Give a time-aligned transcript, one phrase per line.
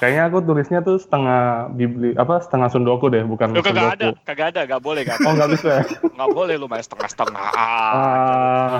[0.00, 4.56] Kayaknya aku tulisnya tuh setengah bibli apa setengah sundoku deh, bukan Lu kagak ada, kagak
[4.56, 5.20] ada, gak boleh kan?
[5.28, 5.68] Oh nggak bisa.
[5.76, 5.84] ya?
[6.16, 7.52] Nggak boleh lu main setengah-setengah.
[7.52, 7.60] Ah.
[7.60, 8.78] Ah,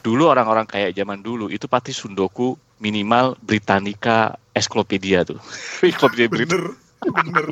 [0.00, 5.36] Dulu orang-orang kayak zaman dulu itu pasti sundoku minimal Britannica Encyclopedia tuh.
[5.84, 6.72] Encyclopedia Britannica.
[7.04, 7.46] Bener, bener.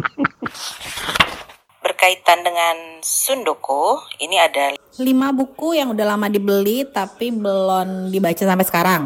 [1.84, 8.64] Berkaitan dengan Sundoku, ini ada lima buku yang udah lama dibeli tapi belum dibaca sampai
[8.64, 9.02] sekarang.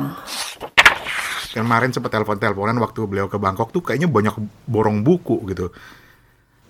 [1.57, 4.37] Kemarin sempat telepon-teleponan waktu beliau ke Bangkok tuh kayaknya banyak
[4.69, 5.73] borong buku gitu.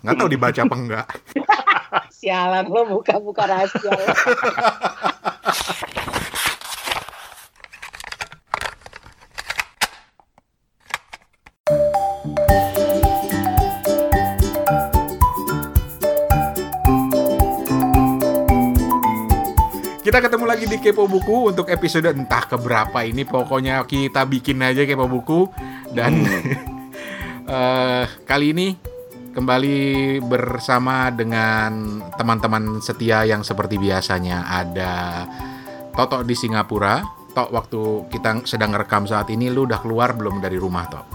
[0.06, 1.06] Nggak tahu dibaca apa enggak.
[2.23, 3.91] Sialan lo buka-buka rahasia.
[20.06, 23.27] Kita ketemu lagi di Kepo Buku untuk episode entah keberapa ini.
[23.27, 25.51] Pokoknya kita bikin aja Kepo Buku.
[25.91, 26.23] Dan
[27.51, 28.70] eh, kali ini
[29.34, 29.78] kembali
[30.22, 34.47] bersama dengan teman-teman setia yang seperti biasanya.
[34.47, 34.94] Ada
[35.91, 37.03] Toto di Singapura.
[37.34, 41.06] Tok, waktu kita sedang rekam saat ini, lu udah keluar belum dari rumah, Tok?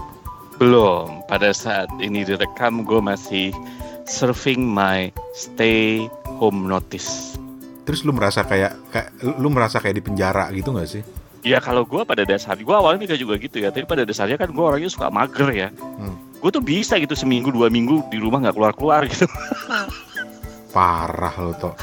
[0.60, 1.24] Belum.
[1.32, 3.56] Pada saat ini direkam gue masih
[4.04, 7.40] serving my stay home notice.
[7.82, 11.02] Terus lu merasa kayak, kayak lu merasa kayak di penjara gitu nggak sih?
[11.42, 13.74] Ya kalau gue pada dasarnya, gue awalnya mikir juga gitu ya.
[13.74, 15.68] Tapi pada dasarnya kan gue orangnya suka mager ya.
[15.74, 16.14] Hmm.
[16.38, 19.26] Gue tuh bisa gitu seminggu dua minggu di rumah nggak keluar keluar gitu.
[20.74, 21.74] Parah Tok.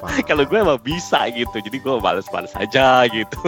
[0.00, 0.24] Parah.
[0.30, 1.58] kalau gue emang bisa gitu.
[1.58, 3.38] Jadi gue males-males aja gitu.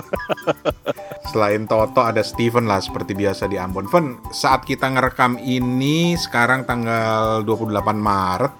[1.32, 3.88] Selain Toto ada Steven lah seperti biasa di Ambon.
[3.88, 8.54] Ven, saat kita ngerekam ini sekarang tanggal 28 Maret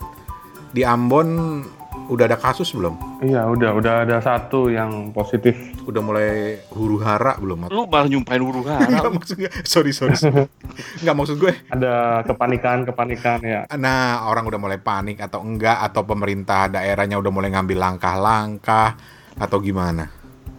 [0.74, 1.60] di Ambon
[2.04, 2.94] udah ada kasus belum?
[3.24, 5.56] iya udah udah ada satu yang positif.
[5.88, 7.72] Udah mulai huru hara belum?
[7.72, 9.08] Lu malah nyumpain huru Enggak hara.
[9.16, 10.16] maksudnya, sorry sorry.
[10.16, 10.44] sorry.
[11.02, 11.52] Nggak maksud gue.
[11.72, 13.60] Ada kepanikan kepanikan ya.
[13.76, 18.96] Nah orang udah mulai panik atau enggak atau pemerintah daerahnya udah mulai ngambil langkah-langkah
[19.40, 20.08] atau gimana?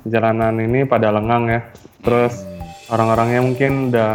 [0.06, 1.62] Jalanan ini pada lengang ya.
[2.06, 2.42] Terus
[2.90, 4.14] orang-orangnya mungkin udah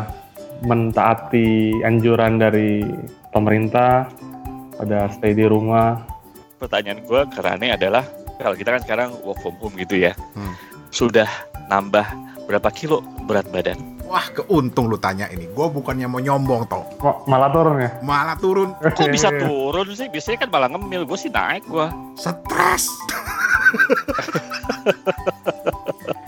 [0.61, 2.85] mentaati anjuran dari
[3.31, 4.07] pemerintah
[4.79, 6.20] pada stay di rumah.
[6.61, 8.05] Pertanyaan gue ke Rane adalah
[8.37, 10.13] kalau kita kan sekarang work from home gitu ya.
[10.35, 10.53] Hmm.
[10.91, 11.25] Sudah
[11.67, 12.05] nambah
[12.45, 13.81] berapa kilo berat badan?
[14.05, 15.49] Wah keuntung lu tanya ini.
[15.49, 17.91] Gue bukannya mau nyombong toh, Kok malah turun ya?
[18.03, 20.11] malah turun Kok bisa turun sih?
[20.11, 21.07] Biasanya kan malah ngemil.
[21.07, 21.87] Gue sih naik gue.
[22.15, 22.91] stres.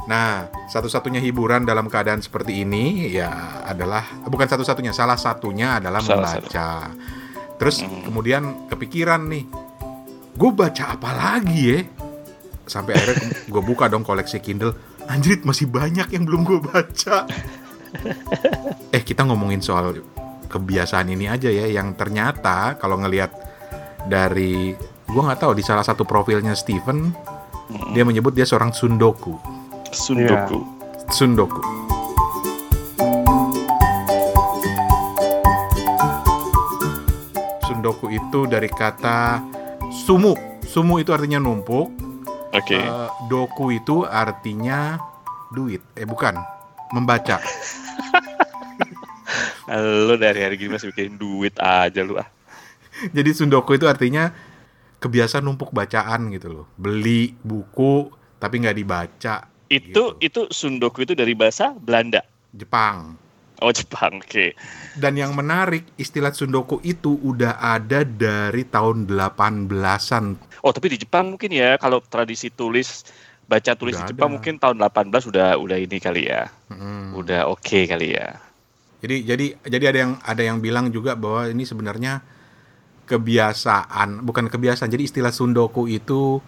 [0.07, 3.31] nah, satu-satunya hiburan dalam keadaan seperti ini ya
[3.67, 6.71] adalah bukan satu-satunya, salah satunya adalah Salah membaca.
[7.59, 8.03] Terus Hmm.
[8.07, 9.45] kemudian kepikiran nih,
[10.33, 11.81] gue baca apa lagi ya?
[12.65, 14.73] Sampai akhirnya gue buka dong koleksi Kindle.
[15.07, 17.27] Anjrit masih banyak yang belum gue baca.
[18.89, 19.93] eh kita ngomongin soal
[20.49, 23.33] kebiasaan ini aja ya, yang ternyata kalau ngelihat
[24.05, 24.73] dari
[25.05, 27.13] gue nggak tahu di salah satu profilnya Steven
[27.63, 27.95] Hmm.
[27.97, 29.39] dia menyebut dia seorang sundoku
[29.89, 30.61] Sundoku.
[31.09, 31.63] sundoku
[37.65, 39.41] sundoku itu dari kata
[39.93, 40.33] sumu
[40.65, 41.93] sumu itu artinya numpuk
[42.53, 42.77] Oke.
[42.77, 45.01] Eh, doku itu artinya
[45.53, 46.37] duit eh bukan
[46.93, 47.41] membaca
[49.73, 52.29] Lu dari hari gini masih bikin duit aja lu ah.
[53.09, 54.29] jadi sundoku itu artinya
[55.01, 59.37] kebiasaan numpuk bacaan gitu loh beli buku tapi nggak dibaca
[59.73, 60.21] Itu Gitu.
[60.21, 62.21] itu sundoku itu dari bahasa Belanda.
[62.53, 63.17] Jepang
[63.63, 64.19] Oh Jepang.
[64.19, 64.59] Oke.
[64.99, 70.25] Dan yang menarik, istilah Sundoku itu udah ada dari tahun 18-an.
[70.67, 73.07] Oh tapi di Jepang mungkin ya kalau tradisi tulis
[73.47, 74.35] baca tulis Udah di Jepang ada.
[74.39, 76.51] mungkin tahun 18 udah udah ini kali ya.
[76.71, 77.19] Mm.
[77.19, 78.39] Udah oke kali ya.
[79.03, 82.23] Jadi jadi jadi ada yang ada yang bilang juga bahwa ini sebenarnya
[83.07, 84.89] kebiasaan, bukan kebiasaan.
[84.89, 86.39] Jadi istilah Sundoku itu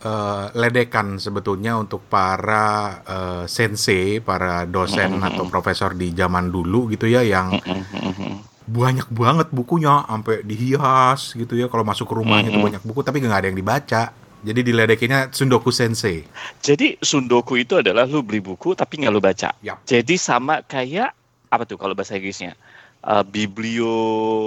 [0.00, 5.28] eh, ledekan sebetulnya untuk para eh, sensei, para dosen Mm-mm.
[5.28, 8.42] atau profesor di zaman dulu gitu ya yang Mm-mm.
[8.70, 12.68] banyak banget bukunya sampai dihias gitu ya kalau masuk ke rumahnya tuh Mm-mm.
[12.74, 14.04] banyak buku tapi nggak ada yang dibaca.
[14.40, 16.24] Jadi diledekinnya Sundoku Sensei.
[16.64, 19.52] Jadi sundoku itu adalah lu beli buku tapi nggak lu baca.
[19.60, 19.84] Yap.
[19.84, 21.12] Jadi sama kayak
[21.52, 22.56] apa tuh kalau bahasa Inggrisnya?
[23.04, 23.92] Eh, biblio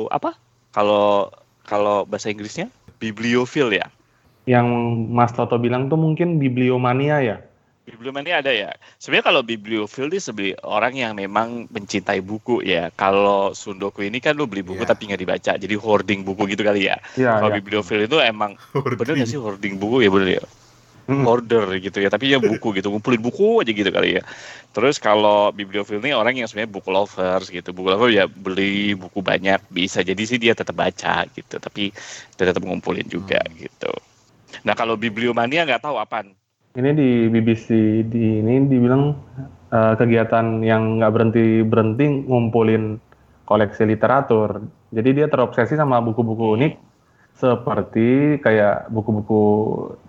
[0.10, 0.34] apa?
[0.74, 1.30] Kalau
[1.70, 3.86] kalau bahasa Inggrisnya bibliofil ya.
[4.44, 4.68] Yang
[5.08, 7.38] Mas Toto bilang tuh mungkin bibliomania ya.
[7.84, 8.72] Bibliomania ada ya.
[8.96, 12.88] Sebenarnya kalau bibliofil itu sebenarnya orang yang memang mencintai buku ya.
[12.96, 14.92] Kalau sundoku ini kan lu beli buku Iya.
[14.96, 15.52] tapi nggak dibaca.
[15.60, 16.96] Jadi hoarding buku gitu kali ya.
[17.20, 17.60] Iya, Kalau iya.
[17.60, 18.56] bibliofil itu emang
[19.00, 20.46] bener nggak sih hoarding buku ya bener ya?
[21.04, 21.28] Hmm.
[21.28, 24.24] hoarder gitu ya, tapi ya buku gitu, ngumpulin buku aja gitu kali ya.
[24.72, 29.20] Terus kalau bibliofil ini orang yang sebenarnya buku lovers gitu, buku lovers ya beli buku
[29.20, 31.92] banyak bisa jadi sih dia tetap baca gitu, tapi
[32.40, 33.92] dia tetap ngumpulin juga gitu.
[34.62, 36.38] Nah kalau bibliomania nggak tahu apaan.
[36.74, 37.68] Ini di BBC
[38.10, 39.14] di ini dibilang
[39.74, 43.02] eh, kegiatan yang nggak berhenti berhenti ngumpulin
[43.50, 44.62] koleksi literatur.
[44.94, 46.74] Jadi dia terobsesi sama buku-buku unik
[47.34, 49.42] seperti kayak buku-buku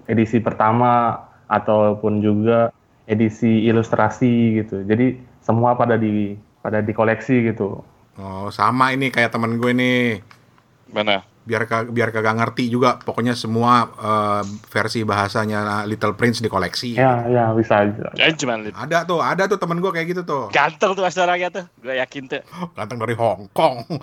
[0.05, 2.69] edisi pertama ataupun juga
[3.09, 4.85] edisi ilustrasi gitu.
[4.85, 7.85] Jadi semua pada di pada dikoleksi gitu.
[8.17, 10.23] Oh, sama ini kayak temen gue nih.
[10.89, 11.27] Mana?
[11.45, 16.97] Biar ka- biar kagak ngerti juga, pokoknya semua eh, versi bahasanya Little Prince dikoleksi.
[16.97, 18.09] Ya, ya bisa aja.
[18.13, 20.49] Ya cuma li- Ada tuh, ada tuh temen gue kayak gitu tuh.
[20.49, 22.41] ganteng tuh orangnya tuh, gue yakin tuh.
[22.73, 23.85] Ganteng dari Hong Kong.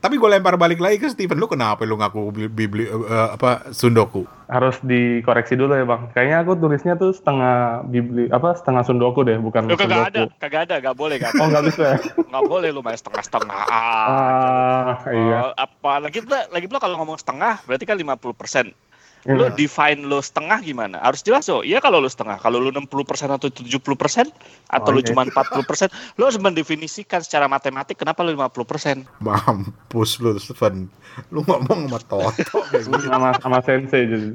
[0.00, 3.68] Tapi gue lempar balik lagi ke Steven, lu kenapa lu ngaku bibli, bibli- eh, apa
[3.68, 4.24] sundoku?
[4.50, 6.10] Harus dikoreksi dulu ya bang.
[6.10, 10.42] Kayaknya aku tulisnya tuh setengah bibli apa setengah sundoku deh, bukan Lu kagak ada, sundoku.
[10.42, 11.30] kagak ada, gak boleh kan?
[11.38, 11.98] Oh nggak bisa ya?
[12.26, 13.62] Nggak boleh lu main setengah-setengah.
[13.70, 15.36] Ah, Ah iya.
[15.40, 18.74] Oh, apa lagi pula lagi pula kalau ngomong setengah berarti kan 50%.
[18.74, 18.89] Lu
[19.20, 19.52] Iya.
[19.52, 20.96] define lu setengah gimana?
[20.96, 21.60] Harus jelas oh.
[21.60, 22.40] Iya kalau lu setengah.
[22.40, 22.88] Kalau lu 60%
[23.28, 24.32] atau 70%
[24.66, 25.04] atau Oh, iya.
[25.04, 29.04] cuma 40%, lu harus mendefinisikan secara matematik kenapa lu 50%.
[29.20, 30.88] Mampus lu Steven.
[31.28, 32.32] Lu ngomong sama Toto
[32.72, 32.96] gitu.
[33.02, 34.28] sama sama sensei jadi.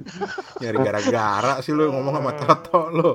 [0.59, 3.11] Nyari gara-gara sih lu ngomong sama Toto lu.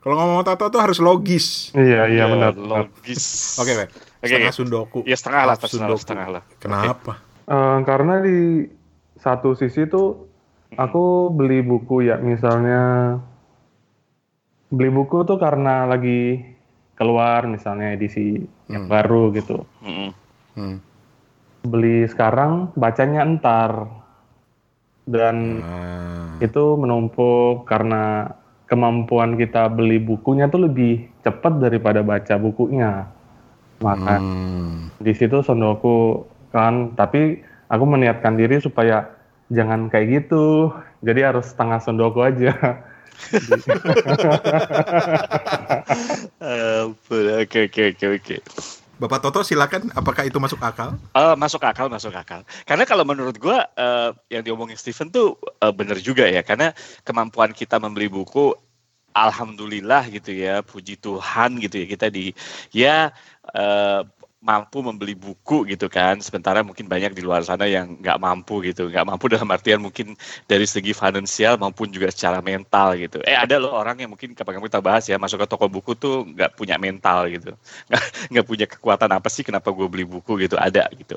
[0.00, 1.70] Kalau ngomong sama Toto tuh harus logis.
[1.72, 2.50] Iya iya Ya, benar.
[2.52, 2.90] benar.
[2.90, 3.22] Logis.
[3.56, 3.86] Oke, Be.
[4.18, 4.58] Oke, Setengah oke.
[4.58, 4.98] sundoku.
[5.02, 6.00] Ya setengah lah, setengah, sundoku.
[6.00, 6.42] setengah lah.
[6.58, 7.12] Kenapa?
[7.42, 8.66] Eh, karena di
[9.14, 10.31] satu sisi tuh
[10.76, 13.16] aku beli buku ya misalnya
[14.72, 16.40] beli buku tuh karena lagi
[16.96, 18.40] keluar misalnya edisi
[18.70, 18.92] yang Hmm.
[18.92, 19.64] baru gitu.
[19.84, 20.10] Mm-mm.
[20.56, 20.76] Hmm.
[21.62, 23.86] Beli sekarang bacanya entar
[25.04, 26.38] dan Ah.
[26.38, 28.32] itu menumpuk karena
[28.64, 33.06] kemampuan kita beli bukunya tuh lebih cepat daripada baca bukunya.
[33.82, 34.88] Maka Hmm.
[34.96, 39.04] di situ sondoku kan tapi aku meniatkan diri supaya
[39.50, 40.70] jangan kayak gitu
[41.02, 42.54] jadi harus setengah sondoku aja
[46.42, 46.82] Eh,
[47.42, 48.36] Oke oke oke oke.
[48.98, 50.94] Bapak Toto silakan apakah itu masuk akal?
[51.14, 52.46] Eh, masuk akal, masuk akal.
[52.66, 56.42] Karena kalau menurut gua eh, yang diomongin Steven tuh eh, bener juga ya.
[56.46, 56.70] Karena
[57.02, 58.54] kemampuan kita membeli buku,
[59.14, 62.30] alhamdulillah gitu ya, puji Tuhan gitu ya kita di
[62.70, 63.10] ya
[63.54, 64.00] eh,
[64.42, 66.18] mampu membeli buku gitu kan.
[66.18, 70.18] Sementara mungkin banyak di luar sana yang nggak mampu gitu, nggak mampu dalam artian mungkin
[70.50, 73.22] dari segi finansial maupun juga secara mental gitu.
[73.22, 76.26] Eh ada loh orang yang mungkin kapan kita bahas ya masuk ke toko buku tuh
[76.26, 77.54] nggak punya mental gitu,
[78.34, 80.58] nggak punya kekuatan apa sih kenapa gue beli buku gitu.
[80.58, 81.16] Ada gitu.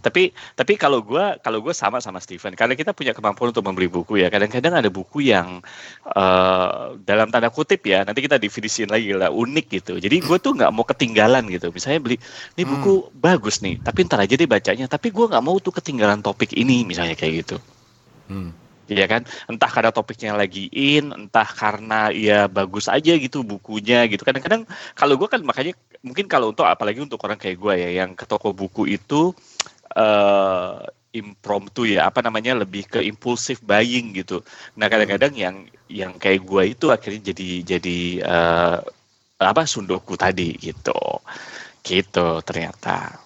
[0.00, 2.54] Tapi tapi kalau gue kalau gue sama sama Steven.
[2.54, 4.30] Karena kita punya kemampuan untuk membeli buku ya.
[4.30, 5.58] Kadang-kadang ada buku yang
[6.06, 6.70] eh,
[7.02, 9.98] dalam tanda kutip ya nanti kita definisiin lagi lah unik gitu.
[9.98, 11.74] Jadi gue tuh nggak mau ketinggalan gitu.
[11.74, 12.16] Misalnya beli
[12.60, 16.20] ini buku bagus nih tapi ntar aja deh bacanya tapi gue nggak mau tuh ketinggalan
[16.20, 17.56] topik ini misalnya kayak gitu
[18.30, 18.54] Hmm.
[18.90, 24.26] Iya kan, entah karena topiknya lagi in, entah karena ya bagus aja gitu bukunya gitu.
[24.26, 24.66] Kadang-kadang
[24.98, 28.26] kalau gue kan makanya mungkin kalau untuk apalagi untuk orang kayak gue ya yang ke
[28.26, 29.30] toko buku itu
[29.94, 30.78] eh
[31.10, 34.42] impromptu ya apa namanya lebih ke impulsif buying gitu.
[34.78, 38.78] Nah kadang-kadang yang yang kayak gue itu akhirnya jadi jadi eh,
[39.38, 40.98] apa sundoku tadi gitu,
[41.84, 43.20] gitu ternyata.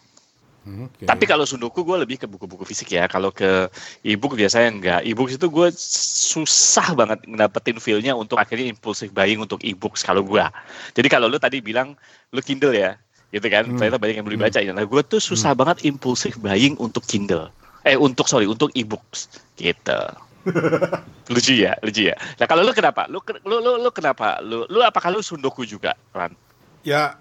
[0.65, 1.05] Hmm, Oke.
[1.05, 3.05] Tapi kalau sundoku gue lebih ke buku-buku fisik ya.
[3.05, 3.69] Kalau ke
[4.01, 5.01] e-book biasanya enggak.
[5.05, 10.41] E-book itu gue susah banget ngedapetin feel-nya untuk akhirnya impulsif buying untuk e-books kalau gue.
[10.97, 11.93] Jadi kalau lu tadi bilang
[12.33, 12.97] lu Kindle ya,
[13.29, 13.69] gitu kan.
[13.69, 13.77] Hmm.
[13.77, 14.73] Ternyata banyak yang beli baca ya.
[14.73, 17.53] Nah gue tuh susah banget impulsif buying untuk Kindle.
[17.85, 19.29] Eh untuk sorry untuk e-books
[19.61, 20.01] gitu.
[21.33, 22.17] lucu ya, lucu ya.
[22.41, 23.05] Nah kalau lu kenapa?
[23.13, 24.41] Lu lu lu, lu kenapa?
[24.41, 26.33] Lu lu apakah lu sundoku juga, Ran?
[26.85, 27.21] Ya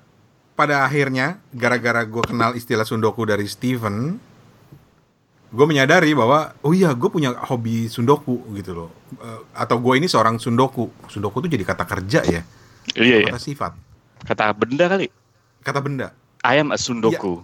[0.54, 4.18] pada akhirnya gara-gara gue kenal istilah sundoku dari Steven,
[5.50, 8.90] gue menyadari bahwa oh iya gue punya hobi sundoku gitu loh.
[9.16, 10.90] Eh, atau gue ini seorang sundoku.
[11.06, 12.42] Sundoku tuh jadi kata kerja ya,
[12.94, 13.28] Iya ya.
[13.28, 13.74] kata sifat,
[14.24, 15.08] Kata benda kali.
[15.60, 16.12] kata benda.
[16.44, 17.42] I am a sundoku.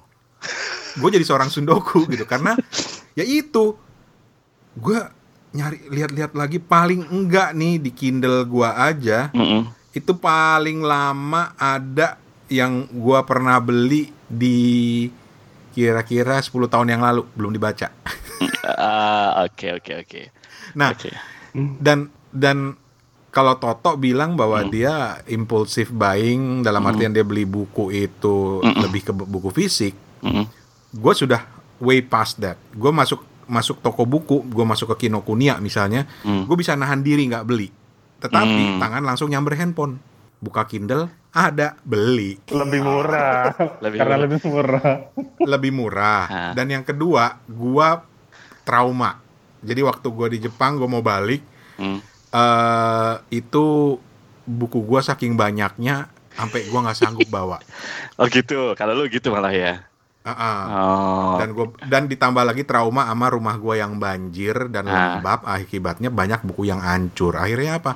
[0.91, 2.55] gue jadi seorang sundoku gitu karena
[3.11, 3.77] ya itu
[4.73, 4.99] gue
[5.49, 9.67] nyari lihat-lihat lagi paling enggak nih di Kindle gue aja Mm-mm.
[9.91, 12.15] itu paling lama ada
[12.49, 15.05] yang gue pernah beli di
[15.69, 17.89] kira-kira 10 tahun yang lalu belum dibaca
[18.61, 20.21] Ah, oke oke oke.
[20.71, 21.09] nah Oke.
[21.79, 22.77] dan dan
[23.29, 24.69] kalau Toto bilang bahwa Hmm.
[24.69, 24.93] dia
[25.25, 28.79] impulsif buying dalam artian dia beli buku itu Mm-mm.
[28.79, 30.45] lebih ke bu- buku fisik Mm-mm.
[30.91, 31.45] gue sudah
[31.79, 32.59] way past that.
[32.71, 36.43] Gue masuk masuk toko buku, gue masuk ke Kinokuniya misalnya, Hmm.
[36.43, 37.71] gue bisa nahan diri nggak beli.
[38.19, 38.79] Tetapi Hmm.
[38.79, 39.97] tangan langsung nyamber handphone.
[40.37, 42.41] Buka Kindle, ada, beli.
[42.45, 43.53] Lebih murah.
[43.85, 44.23] Lebih Karena murah.
[44.25, 44.83] lebih murah.
[45.39, 46.23] Lebih murah.
[46.25, 46.51] Hah.
[46.53, 48.01] Dan yang kedua, gua
[48.61, 49.21] trauma.
[49.59, 51.41] Jadi waktu gua di Jepang, gue mau balik,
[51.75, 51.99] Hmm.
[52.29, 53.95] eh itu
[54.43, 57.61] buku gua saking banyaknya sampai gua nggak sanggup bawa.
[58.15, 58.73] Oh gitu.
[58.73, 59.85] Kalau lu gitu malah ya.
[60.21, 60.61] Ah-ah.
[60.67, 61.33] Oh.
[61.37, 65.17] Dan gua dan ditambah lagi trauma sama rumah gua yang banjir dan Ah.
[65.17, 67.33] lembab, akibatnya banyak buku yang hancur.
[67.33, 67.95] Akhirnya apa?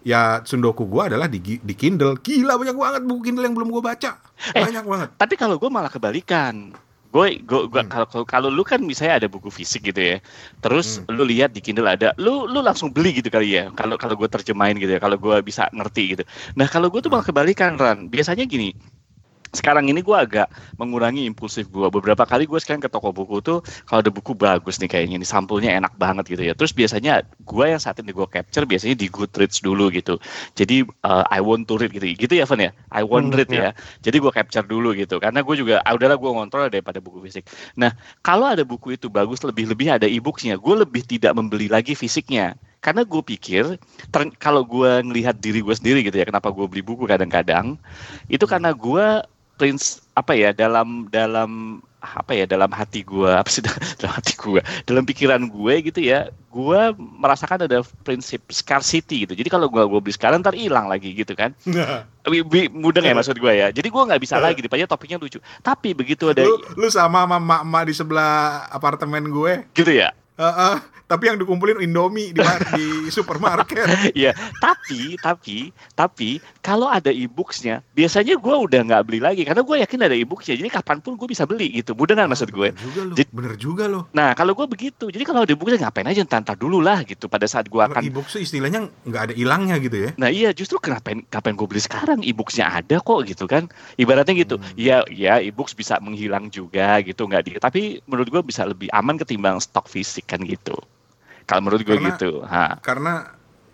[0.00, 2.16] Ya sundoku gua adalah di, di Kindle.
[2.18, 4.16] Gila banyak banget buku Kindle yang belum gua baca.
[4.56, 4.64] Eh.
[4.64, 5.08] Banyak banget.
[5.20, 6.72] Tapi kalau gue malah kebalikan.
[7.10, 7.90] Gue, gue, Hmm.
[7.90, 10.16] kalau kalau- kalau lu kan misalnya ada buku fisik gitu ya,
[10.62, 11.18] terus Hmm.
[11.18, 13.66] lu lihat di Kindle ada, lu lu langsung beli gitu kali ya.
[13.74, 16.22] Kalau kalau gue terjemahin gitu ya, kalau gue bisa ngerti gitu.
[16.54, 18.06] Nah kalau gue tuh malah kebalikan Ran.
[18.06, 18.70] Biasanya gini,
[19.50, 20.46] sekarang ini gue agak
[20.78, 21.86] mengurangi impulsif gue.
[21.90, 25.26] Beberapa kali gue sekarang ke toko buku tuh kalau ada buku bagus nih kayaknya nih
[25.26, 26.54] sampulnya enak banget gitu ya.
[26.54, 30.22] Terus biasanya gue yang saat ini gue capture biasanya di Goodreads dulu gitu.
[30.54, 32.70] Jadi uh, I want to read gitu, gitu ya Van ya.
[32.94, 33.74] I want Hmm, read ya.
[34.06, 35.18] Jadi gue capture dulu gitu.
[35.18, 37.50] Karena gue juga, ah, udahlah gue ngontrol daripada buku fisik.
[37.74, 37.90] Nah
[38.22, 42.54] kalau ada buku itu bagus lebih-lebih ada e-booksnya, gue lebih tidak membeli lagi fisiknya.
[42.80, 43.76] Karena gue pikir
[44.08, 47.76] ter- kalau gue ngelihat diri gue sendiri gitu ya, kenapa gue beli buku kadang-kadang
[48.32, 49.20] itu karena gue
[49.60, 54.60] prince apa ya dalam dalam apa ya dalam hati gue apa sih dalam hati gue
[54.88, 59.38] dalam pikiran gue gitu ya gue merasakan ada prinsip scarcity gitu.
[59.38, 61.54] Jadi kalau gue gue beli sekarang ntar hilang lagi gitu kan.
[62.26, 63.70] Wi- mudeng ya maksud gue ya.
[63.70, 65.38] Jadi gue nggak bisa lagi dipanya topiknya lucu.
[65.62, 69.62] Tapi begitu ada lu, lu sama sama emak-emak di sebelah apartemen gue.
[69.76, 70.10] gitu ya?
[70.40, 70.74] Heeh,
[71.10, 72.38] tapi yang dikumpulin Indomie di,
[72.70, 73.82] di supermarket.
[74.14, 79.76] Iya, tapi tapi tapi kalau ada e-booksnya, biasanya gue udah nggak beli lagi karena gue
[79.82, 80.54] yakin ada e-booksnya.
[80.54, 81.92] Jadi kapan pun gue bisa beli gitu.
[81.92, 82.70] Mudah kan maksud gue?
[82.70, 84.00] Bener juga lo, Jadi- bener juga lo.
[84.14, 87.26] Nah kalau gue begitu, jadi kalau ada bukunya ngapain aja ntar dulu lah gitu.
[87.26, 90.10] Pada saat gue akan e-book tuh istilahnya nggak ada hilangnya gitu ya.
[90.14, 94.56] Nah iya justru kenapa kapan gue beli sekarang e-booksnya ada kok gitu kan ibaratnya gitu
[94.60, 94.76] Hmm.
[94.76, 99.16] ya ya e-books bisa menghilang juga gitu nggak di tapi menurut gue bisa lebih aman
[99.16, 100.76] ketimbang stok fisik kan gitu
[101.50, 103.12] kalau menurut gue Karena- gitu ha Karena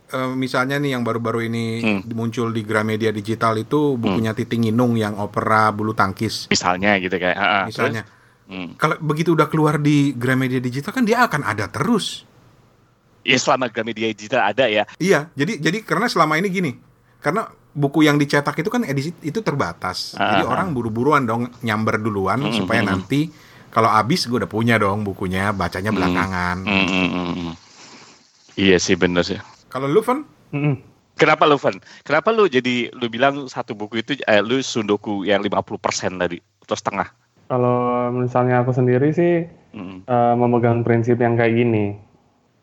[0.07, 2.01] eh, misalnya nih yang baru-baru ini Hmm.
[2.11, 7.35] muncul di Gramedia Digital itu bukunya Titing Inung yang opera bulu tangkis misalnya gitu kayak
[7.35, 7.61] ha, ha.
[7.65, 8.03] misalnya.
[8.03, 8.15] Terus,
[8.49, 8.69] hmm.
[8.77, 12.25] Kalau begitu udah keluar di Gramedia Digital kan dia akan ada terus.
[13.21, 16.71] ya selama Gramedia digital ada ya Iya, jadi jadi karena selama ini gini,
[17.19, 17.43] karena
[17.73, 20.15] buku yang dicetak itu kan edisi itu terbatas.
[20.15, 23.27] Jadi Ah, orang buru-buruan dong nyamber duluan Hmm, supaya hmm, nanti
[23.69, 25.99] kalau habis gue udah punya dong bukunya, bacanya Hmm.
[25.99, 26.57] belakangan.
[26.63, 27.53] Hmm, hmm, hmm, hmm.
[28.57, 30.75] Iya sih bener sih Kalau lu Van, Mm-mm.
[31.15, 35.45] kenapa lu Van kenapa lu jadi lu bilang satu buku itu eh, lu sundoku yang
[35.45, 37.09] 50% tadi atau setengah
[37.47, 40.01] Kalau misalnya aku sendiri sih Hmm.
[40.09, 42.01] eh, memegang prinsip yang kayak gini.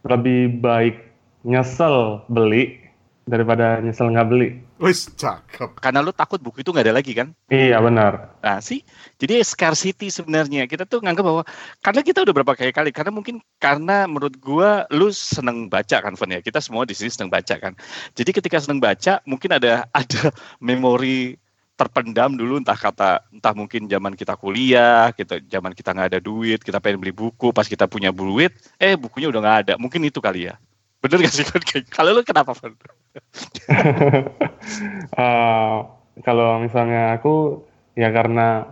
[0.01, 0.97] Lebih baik
[1.45, 2.81] nyesel beli
[3.23, 4.57] daripada nyesel nggak beli.
[4.83, 5.79] Wis cakep.
[5.79, 8.33] karena lu takut buku itu nggak ada lagi kan Iya benar.
[8.41, 8.81] Nah sih,
[9.21, 11.43] jadi scarcity sebenarnya kita tuh nganggap bahwa
[11.79, 16.17] karena kita udah berapa kali kali karena mungkin karena menurut gua lu seneng baca kan
[16.17, 17.77] Van ya kita semua di sini seneng baca kan.
[18.17, 21.37] Jadi ketika seneng baca mungkin ada ada memori
[21.73, 26.61] terpendam dulu entah kata entah mungkin zaman kita kuliah kita zaman kita nggak ada duit
[26.61, 30.21] kita pengen beli buku pas kita punya duit eh bukunya udah nggak ada mungkin itu
[30.21, 30.55] kali ya
[31.03, 31.61] bener gak sih Van?
[31.91, 32.55] kalau lu kenapa?
[35.13, 35.77] Eh,
[36.23, 37.59] kalau misalnya aku
[37.99, 38.63] ya karena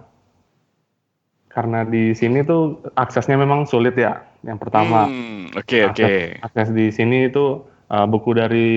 [1.51, 4.23] karena di sini tuh aksesnya memang sulit ya.
[4.41, 7.61] Yang pertama Hmm, oke oke akses di sini itu
[7.91, 8.69] uh, buku dari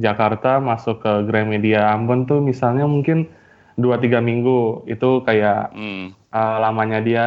[0.00, 3.28] Jakarta masuk ke Gramedia Ambon tuh misalnya mungkin
[3.76, 7.26] 2-3 minggu itu kayak Hmm, uh, lamanya dia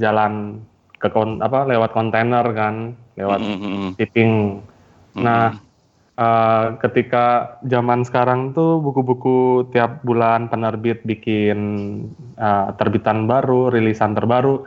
[0.00, 0.64] jalan
[0.98, 3.90] ke kon apa lewat kontainer kan lewat hmm, hmm, hmm.
[4.00, 4.32] shipping.
[5.12, 5.22] Hmm.
[5.24, 5.46] Nah
[6.16, 11.58] uh, ketika zaman sekarang tuh buku-buku tiap bulan penerbit bikin
[12.36, 14.64] uh, terbitan baru, rilisan terbaru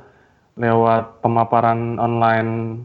[0.56, 2.82] lewat pemaparan online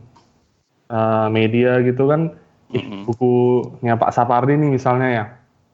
[0.91, 2.35] uh, media gitu kan.
[2.71, 3.03] Ih, Mm-mm.
[3.03, 5.25] bukunya Pak Sapardi nih misalnya ya,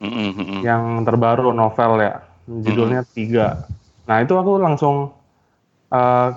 [0.01, 3.69] hmm, yang terbaru novel ya, judulnya tiga.
[4.09, 5.13] Nah itu aku langsung
[5.93, 6.29] uh,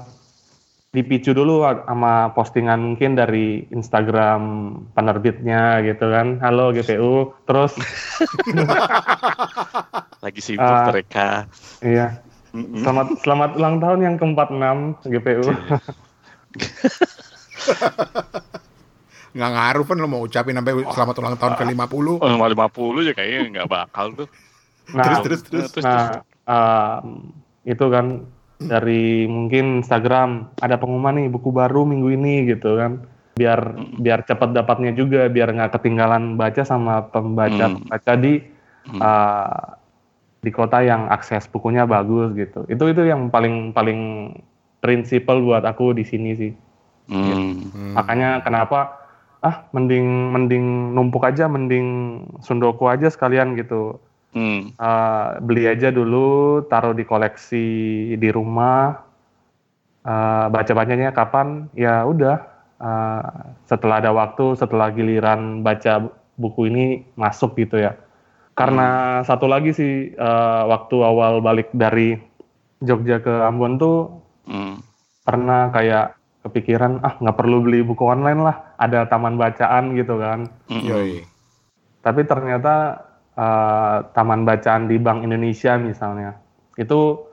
[0.91, 4.43] dipicu dulu sama postingan mungkin dari Instagram
[4.91, 7.79] penerbitnya gitu kan, halo GPU, terus
[10.25, 10.91] lagi sibuk Ah.
[10.91, 11.47] mereka.
[11.81, 12.19] iya
[12.51, 15.47] selamat selamat ulang tahun yang ke-46 GPU.
[19.31, 22.19] Nggak ngaruh kan lo mau ucapin sampai selamat ulang tahun ke 50.
[22.19, 24.29] Oh, 50 ya kayaknya nggak bakal tuh.
[24.91, 25.71] Nah, terus terus terus.
[25.71, 27.31] Terus, nah um,
[27.63, 28.27] itu kan
[28.61, 33.01] dari mungkin Instagram ada pengumuman nih buku baru minggu ini gitu kan
[33.35, 37.89] biar biar cepat dapatnya juga biar nggak ketinggalan baca sama pembaca Hmm.
[37.89, 38.45] baca di
[38.85, 39.01] Hmm.
[39.01, 39.77] uh,
[40.41, 44.33] di kota yang akses bukunya bagus gitu itu itu yang paling paling
[44.81, 46.53] prinsipal buat aku di sini sih
[47.09, 47.65] Hmm.
[47.73, 47.97] Hmm.
[47.97, 49.01] makanya kenapa
[49.41, 50.05] ah mending
[50.37, 53.97] mending numpuk aja mending sundoku aja sekalian gitu
[54.31, 54.71] Hmm.
[54.79, 57.67] Uh, beli aja dulu, taruh di koleksi
[58.15, 59.03] di rumah.
[60.07, 61.67] Uh, baca-bacanya kapan?
[61.75, 62.47] Ya udah.
[62.81, 66.09] uh, setelah ada waktu, setelah giliran baca
[66.41, 67.93] buku ini masuk gitu ya.
[68.57, 72.17] Karena satu lagi sih, uh, waktu awal balik dari
[72.81, 74.83] Jogja ke Ambon tuh Hmm.
[75.23, 80.49] pernah kayak kepikiran ah nggak perlu beli buku online lah, ada taman bacaan gitu kan.
[80.67, 80.83] Hmm.
[80.83, 81.23] Yoi.
[82.01, 83.05] Tapi ternyata
[83.41, 86.37] eh, taman bacaan di Bank Indonesia misalnya,
[86.77, 87.25] itu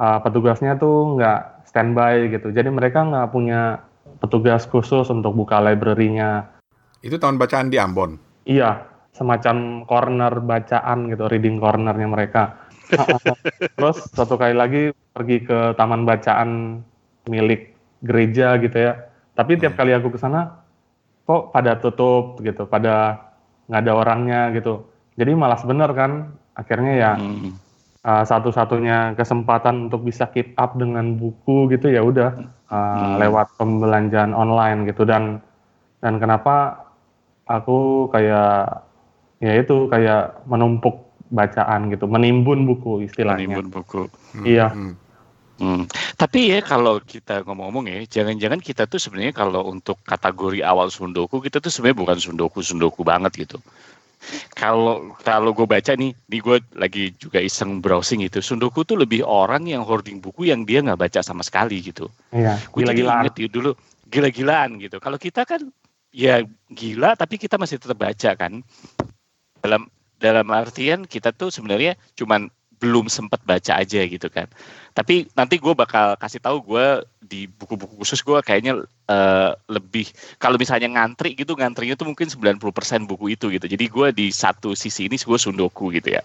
[0.00, 2.48] eh, petugasnya tuh nggak standby gitu.
[2.48, 3.84] Jadi mereka nggak punya
[4.18, 6.48] petugas khusus untuk buka library-nya.
[7.02, 8.18] Itu tahun bacaan di Ambon.
[8.46, 12.42] Iya, semacam corner bacaan gitu, reading cornernya mereka.
[13.78, 16.80] Terus satu kali lagi pergi ke taman bacaan
[17.26, 19.08] milik gereja gitu ya.
[19.32, 20.60] Tapi tiap kali aku ke sana,
[21.24, 23.16] kok pada tutup gitu, pada
[23.70, 24.91] nggak ada orangnya gitu.
[25.14, 27.52] Jadi malas bener kan, akhirnya ya Hmm.
[28.02, 32.30] uh, satu-satunya kesempatan untuk bisa keep up dengan buku gitu ya udah
[32.66, 33.16] uh, Hmm.
[33.20, 35.38] lewat pembelanjaan online gitu dan
[36.00, 36.82] dan kenapa
[37.46, 38.82] aku kayak
[39.38, 43.56] ya itu kayak menumpuk bacaan gitu, menimbun buku istilahnya.
[43.56, 44.02] Menimbun buku.
[44.36, 44.44] Hmm.
[44.44, 44.68] Iya.
[44.68, 44.94] Hmm.
[45.62, 45.84] Hmm.
[46.18, 51.38] Tapi ya kalau kita ngomong-ngomong ya, jangan-jangan kita tuh sebenarnya kalau untuk kategori awal sundoku
[51.38, 53.62] kita tuh sebenarnya bukan sundoku sundoku banget gitu.
[54.54, 58.38] Kalau kalau gue baca nih, nih gue lagi juga iseng browsing gitu.
[58.38, 62.06] Sundoku tuh lebih orang yang hoarding buku yang dia nggak baca sama sekali gitu.
[62.30, 63.26] Iya, Gue gila-gilaan.
[63.26, 63.70] inget ya dulu
[64.06, 65.02] gila-gilaan gitu.
[65.02, 65.66] Kalau kita kan
[66.14, 68.62] ya gila tapi kita masih tetap baca kan.
[69.62, 69.90] Dalam
[70.22, 72.46] dalam artian kita tuh sebenarnya cuman
[72.82, 74.50] belum sempat baca aja gitu kan.
[74.90, 80.10] Tapi nanti gue bakal kasih tahu gue di buku-buku khusus gue kayaknya eh, lebih
[80.42, 82.58] kalau misalnya ngantri gitu ngantrinya tuh mungkin 90%
[83.06, 83.70] buku itu gitu.
[83.70, 86.20] Jadi gue di satu sisi ini gue sundoku gitu ya.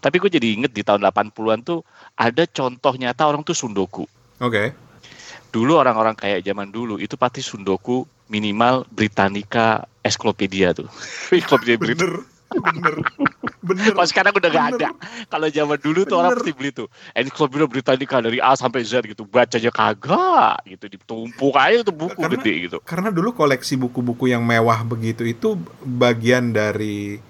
[0.00, 1.84] Tapi gue jadi inget di tahun 80-an tuh
[2.16, 4.08] ada contoh nyata orang tuh sundoku
[4.40, 4.72] Oke.
[5.50, 10.86] dulu orang-orang kayak zaman dulu itu pasti sundoku minimal Britannica Encyclopedia tuh.
[11.34, 11.98] Encyclopedia Brit.
[12.48, 12.94] Bener.
[13.60, 13.92] Bener.
[13.92, 14.88] Pas sekarang udah gak ada.
[15.28, 16.40] Kalau zaman dulu tuh orang Bener.
[16.40, 16.88] pasti beli tuh.
[17.12, 19.28] Encyclopedia Britannica dari A sampai Z gitu.
[19.28, 20.84] Bacanya kagak gitu.
[20.88, 22.78] Ditumpuk aja tuh buku Karena- gede gitu.
[22.80, 27.20] Karena dulu koleksi buku-buku yang mewah begitu itu bagian dari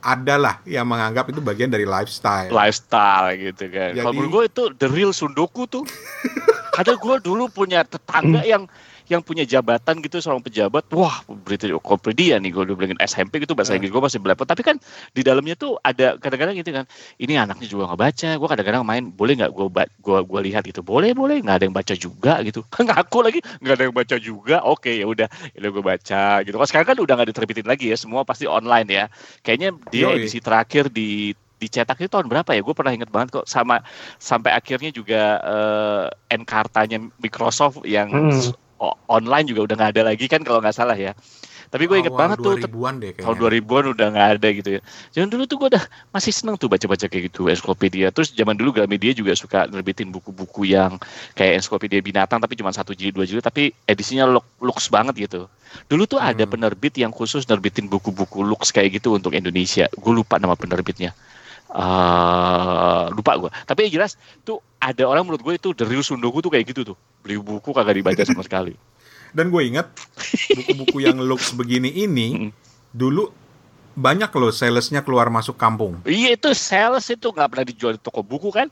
[0.00, 2.52] adalah yang menganggap itu bagian dari lifestyle.
[2.52, 3.96] Lifestyle gitu kan.
[3.96, 5.86] Kalau Jadi- menurut gue itu the real sundoku tuh.
[6.74, 8.66] Kadang gue dulu punya tetangga yang
[9.04, 13.52] yang punya jabatan gitu seorang pejabat, wah berita Encyclopedia nih gue dulu bilangin SMP gitu
[13.52, 14.56] bahasa Inggris gue masih belepotan.
[14.56, 14.76] Tapi kan
[15.12, 16.88] di dalamnya tuh ada kadang-kadang gitu kan,
[17.20, 19.66] ini anaknya juga nggak baca, gue kadang-kadang main boleh nggak gue
[20.00, 23.74] gua gua lihat gitu, boleh boleh nggak ada yang baca juga gitu, ngaku lagi nggak
[23.76, 26.54] ada yang baca juga, oke ya udah, ya gue baca gitu.
[26.56, 29.04] Kalau sekarang kan udah nggak diterbitin lagi ya, semua pasti online ya.
[29.44, 30.24] Kayaknya dia Yoi.
[30.24, 32.60] edisi terakhir di dicetak itu tahun berapa ya?
[32.60, 33.80] Gue pernah inget banget kok sama
[34.20, 38.63] sampai akhirnya juga eh, Encarta-nya Microsoft yang Hmm.
[39.08, 41.12] Online juga udah nggak ada lagi kan kalau nggak salah ya.
[41.64, 43.66] Tapi gue inget Awal banget tuh 2000-an deh tahun kayaknya.
[43.66, 44.80] 2000-an udah nggak ada gitu ya.
[45.10, 48.14] Zaman dulu tuh gue udah masih seneng tuh baca-baca kayak gitu ensiklopedia.
[48.14, 51.02] Terus zaman dulu Gramedia juga suka nerbitin buku-buku yang
[51.34, 54.28] kayak ensiklopedia binatang tapi cuma satu jilid dua jilid tapi edisinya
[54.62, 55.50] looks banget gitu.
[55.90, 56.52] Dulu tuh ada Hmm.
[56.54, 59.90] penerbit yang khusus nerbitin buku-buku looks kayak gitu untuk Indonesia.
[59.98, 61.10] Gue lupa nama penerbitnya.
[61.74, 63.50] Eh lupa gue.
[63.64, 66.86] Tapi yang jelas tuh ada orang menurut gue itu the real sundoku tuh kayak gitu
[66.86, 66.96] tuh.
[67.20, 68.74] Beli buku kagak dibaca sama sekali.
[69.34, 69.90] Dan gue ingat
[70.48, 72.54] buku-buku yang looks begini ini
[72.88, 73.26] dulu
[73.94, 75.98] banyak loh salesnya keluar masuk kampung.
[76.06, 78.70] Iya itu sales itu nggak pernah dijual di toko buku kan?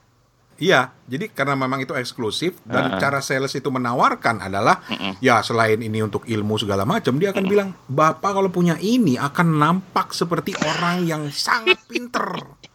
[0.63, 3.01] Iya, jadi karena memang itu eksklusif dan Ah.
[3.01, 5.19] cara sales itu menawarkan adalah Mm-mm.
[5.19, 9.59] ya selain ini untuk ilmu segala macam, dia akan bilang, "Bapak kalau punya ini akan
[9.59, 12.39] nampak seperti orang yang sangat pinter."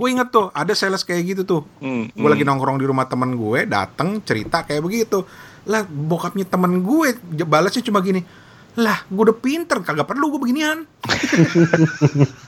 [0.00, 1.62] Gue inget tuh, ada sales kayak gitu tuh.
[1.76, 5.28] Hmm, Gue lagi nongkrong di rumah temen gue, dateng cerita kayak begitu.
[5.62, 7.12] Lah, bokapnya temen gue
[7.44, 8.24] balasnya cuma gini,
[8.74, 10.88] lah gue udah pinter, kagak perlu gue beginian.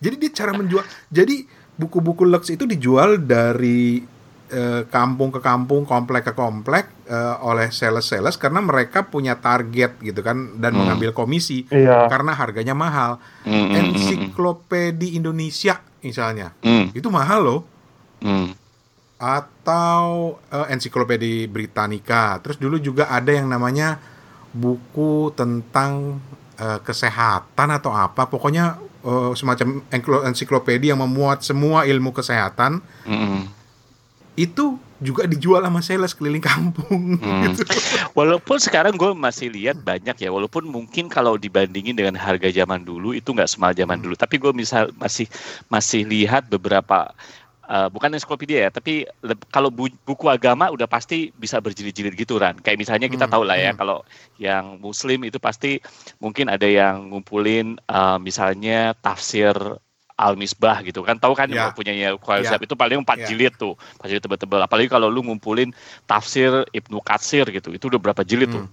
[0.00, 0.80] Jadi dia cara menjual.
[1.06, 4.00] Jadi buku-buku Lux itu dijual dari
[4.48, 10.20] eh, kampung ke kampung, komplek ke komplek eh, oleh sales-sales karena mereka punya target gitu
[10.20, 10.86] kan dan Hmm.
[10.86, 12.06] mengambil komisi Iya.
[12.06, 13.18] karena harganya mahal.
[13.42, 17.60] Mm, mm, mm, Ensiklopedia Indonesia misalnya mm, itu mahal loh.
[18.20, 18.56] mm.
[19.20, 22.40] atau uh, ensiklopedia Britannica.
[22.40, 24.00] Terus dulu juga ada yang namanya
[24.56, 26.24] buku tentang
[26.56, 28.24] uh, kesehatan atau apa.
[28.32, 29.84] Pokoknya uh, semacam
[30.24, 32.80] ensiklopedia yang memuat semua ilmu kesehatan.
[33.04, 33.59] Mm -hmm.
[34.38, 37.16] Itu juga dijual sama sales keliling kampung.
[37.18, 37.42] Hmm.
[37.50, 37.64] Gitu.
[38.12, 43.16] Walaupun sekarang gue masih lihat banyak ya, walaupun mungkin kalau dibandingin dengan harga zaman dulu
[43.16, 44.04] itu nggak semahal zaman hmm.
[44.06, 45.26] dulu, tapi gue misal masih
[45.72, 47.10] masih lihat beberapa
[47.70, 49.08] uh, bukan ensiklopedia ya, tapi
[49.48, 52.60] kalau bu buku agama udah pasti bisa berjilid-jilid gitu kan.
[52.60, 53.78] Kayak misalnya kita hmm, tahu lah ya, hmm.
[53.80, 54.04] kalau
[54.36, 55.80] yang Muslim itu pasti
[56.20, 59.56] mungkin ada yang ngumpulin uh, misalnya tafsir
[60.20, 61.16] Al Misbah gitu kan.
[61.16, 61.72] Tahu kan yeah.
[61.72, 62.66] punyanya Khwarizab yeah.
[62.68, 63.28] itu paling empat yeah.
[63.32, 63.74] jilid tuh.
[63.96, 64.60] Empat jilid tebal-tebal.
[64.60, 65.72] Apalagi kalau lu ngumpulin
[66.04, 67.72] tafsir Ibnu Katsir gitu.
[67.72, 68.56] Itu udah berapa jilid hmm.
[68.56, 68.66] tuh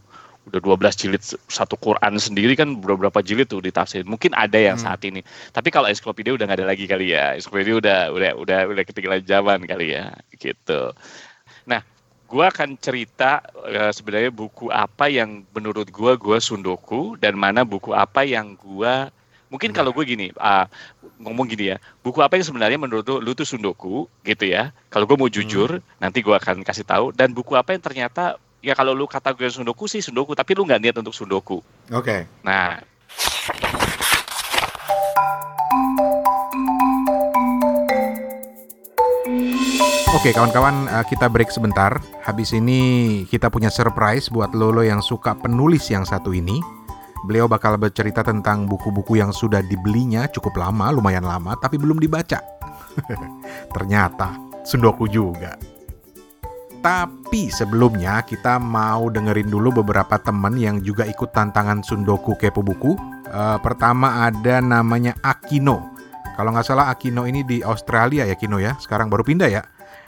[0.48, 4.80] udah 12 jilid satu Quran sendiri kan udah berapa jilid tuh ditafsir mungkin ada yang
[4.80, 4.86] hmm.
[4.88, 5.20] saat ini.
[5.52, 7.36] Tapi kalau ensiklopedia udah nggak ada lagi kali ya.
[7.36, 10.16] Ensiklopedia udah udah udah udah ketinggalan zaman kali ya.
[10.32, 10.96] Gitu.
[11.68, 11.84] Nah
[12.28, 17.96] gue akan cerita uh, sebenarnya buku apa yang menurut gue gue sundoku dan mana buku
[17.96, 18.94] apa yang gue
[19.48, 20.68] mungkin kalau gue gini uh,
[21.18, 24.76] ngomong gini ya buku apa yang sebenarnya menurut lu, lu tuh sundoku gitu ya.
[24.92, 26.00] Kalau gue mau jujur hmm.
[26.04, 27.16] nanti gue akan kasih tahu.
[27.16, 30.68] Dan buku apa yang ternyata ya kalau lu kata gue sundoku sih sundoku tapi lu
[30.68, 31.64] nggak niat untuk sundoku.
[31.92, 32.04] Oke.
[32.04, 32.22] Okay.
[32.44, 32.80] nah.
[40.16, 42.00] Oke kawan-kawan eh, kita break sebentar.
[42.26, 46.77] Habis ini kita punya surprise buat Lolo yang suka penulis yang satu ini
[47.26, 52.44] Beliau bakal bercerita tentang buku-buku yang sudah dibelinya cukup lama, lumayan lama, tapi belum dibaca.
[53.74, 55.58] Ternyata sundoku juga.
[56.78, 62.96] Tapi sebelumnya kita mau dengerin dulu beberapa teman yang juga ikut tantangan Sundoku Kepo Buku.
[63.28, 65.84] Uh, pertama ada namanya Akino.
[66.38, 68.78] Kalau nggak salah Akino ini di Australia ya Kino ya.
[68.78, 69.66] Sekarang baru pindah ya.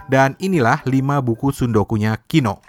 [0.08, 2.62] Dan inilah 5 buku Sundokunya Kino.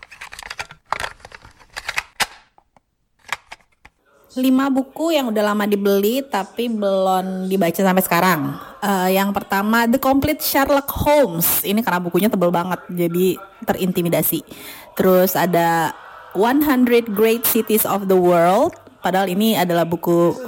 [4.39, 8.41] Lima buku yang udah lama dibeli tapi belum dibaca sampai sekarang.
[8.79, 11.67] Uh, yang pertama The Complete Sherlock Holmes.
[11.67, 13.35] Ini karena bukunya tebel banget jadi
[13.67, 14.47] terintimidasi.
[14.95, 15.91] Terus ada
[16.39, 18.79] 100 Great Cities of the World.
[19.03, 20.39] Padahal ini adalah buku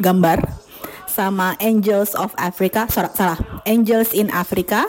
[0.00, 0.40] gambar
[1.04, 2.88] sama Angels of Africa.
[2.88, 3.38] Salah, salah.
[3.68, 4.88] Angels in Africa.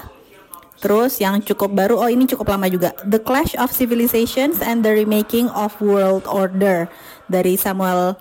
[0.78, 2.94] Terus yang cukup baru, oh ini cukup lama juga.
[3.02, 6.86] The Clash of Civilizations and the Remaking of World Order
[7.26, 8.14] dari Samuel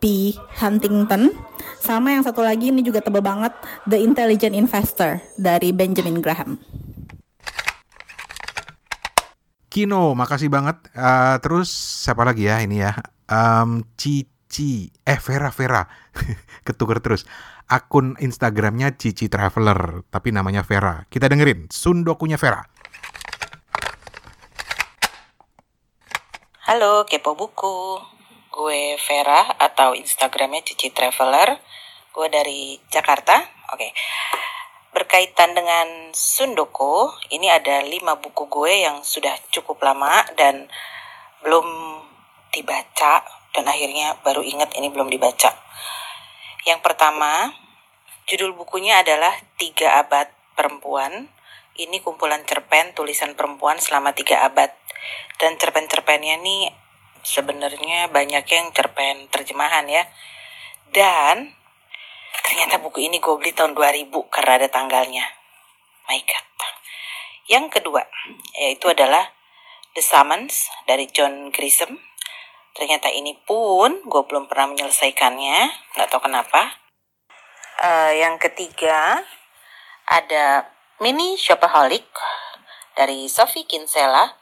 [0.00, 0.32] P.
[0.56, 1.36] Huntington
[1.76, 3.52] sama yang satu lagi ini juga tebel banget
[3.84, 6.56] The Intelligent Investor dari Benjamin Graham.
[9.70, 10.82] Kino, makasih banget.
[10.96, 12.96] Uh, terus siapa lagi ya ini ya?
[13.30, 15.86] Um, Cici, eh Vera Vera,
[16.66, 17.22] ketuker terus.
[17.70, 21.06] Akun Instagramnya Cici Traveler, tapi namanya Vera.
[21.06, 22.66] Kita dengerin Sundokunya Vera.
[26.66, 28.19] Halo, kepo buku.
[28.60, 31.56] Gue Vera atau Instagramnya Cici Traveler.
[32.12, 33.40] Gue dari Jakarta.
[33.72, 33.88] Oke.
[33.88, 33.90] Okay.
[34.92, 40.68] Berkaitan dengan Sundoko, ini ada lima buku gue yang sudah cukup lama dan
[41.40, 41.64] belum
[42.52, 43.24] dibaca
[43.56, 45.56] dan akhirnya baru ingat ini belum dibaca.
[46.68, 47.56] Yang pertama,
[48.28, 51.32] judul bukunya adalah Tiga Abad Perempuan.
[51.80, 54.68] Ini kumpulan cerpen tulisan perempuan selama tiga abad.
[55.40, 56.68] Dan cerpen-cerpennya ini
[57.22, 60.04] sebenarnya banyak yang cerpen terjemahan ya.
[60.90, 61.54] Dan
[62.42, 65.26] ternyata buku ini gue beli tahun 2000 karena ada tanggalnya.
[66.10, 66.46] My God.
[67.50, 68.06] Yang kedua,
[68.54, 69.34] yaitu adalah
[69.94, 71.98] The Summons dari John Grisham.
[72.78, 75.58] Ternyata ini pun gue belum pernah menyelesaikannya,
[75.98, 76.78] nggak tahu kenapa.
[77.82, 79.26] Uh, yang ketiga,
[80.06, 80.70] ada
[81.02, 82.06] Mini Shopaholic
[82.94, 84.36] dari Sophie Kinsella.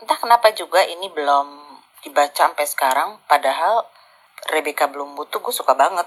[0.00, 1.67] Entah kenapa juga ini belum
[2.06, 3.86] dibaca sampai sekarang padahal
[4.54, 6.06] Rebecca Bloomwood tuh gue suka banget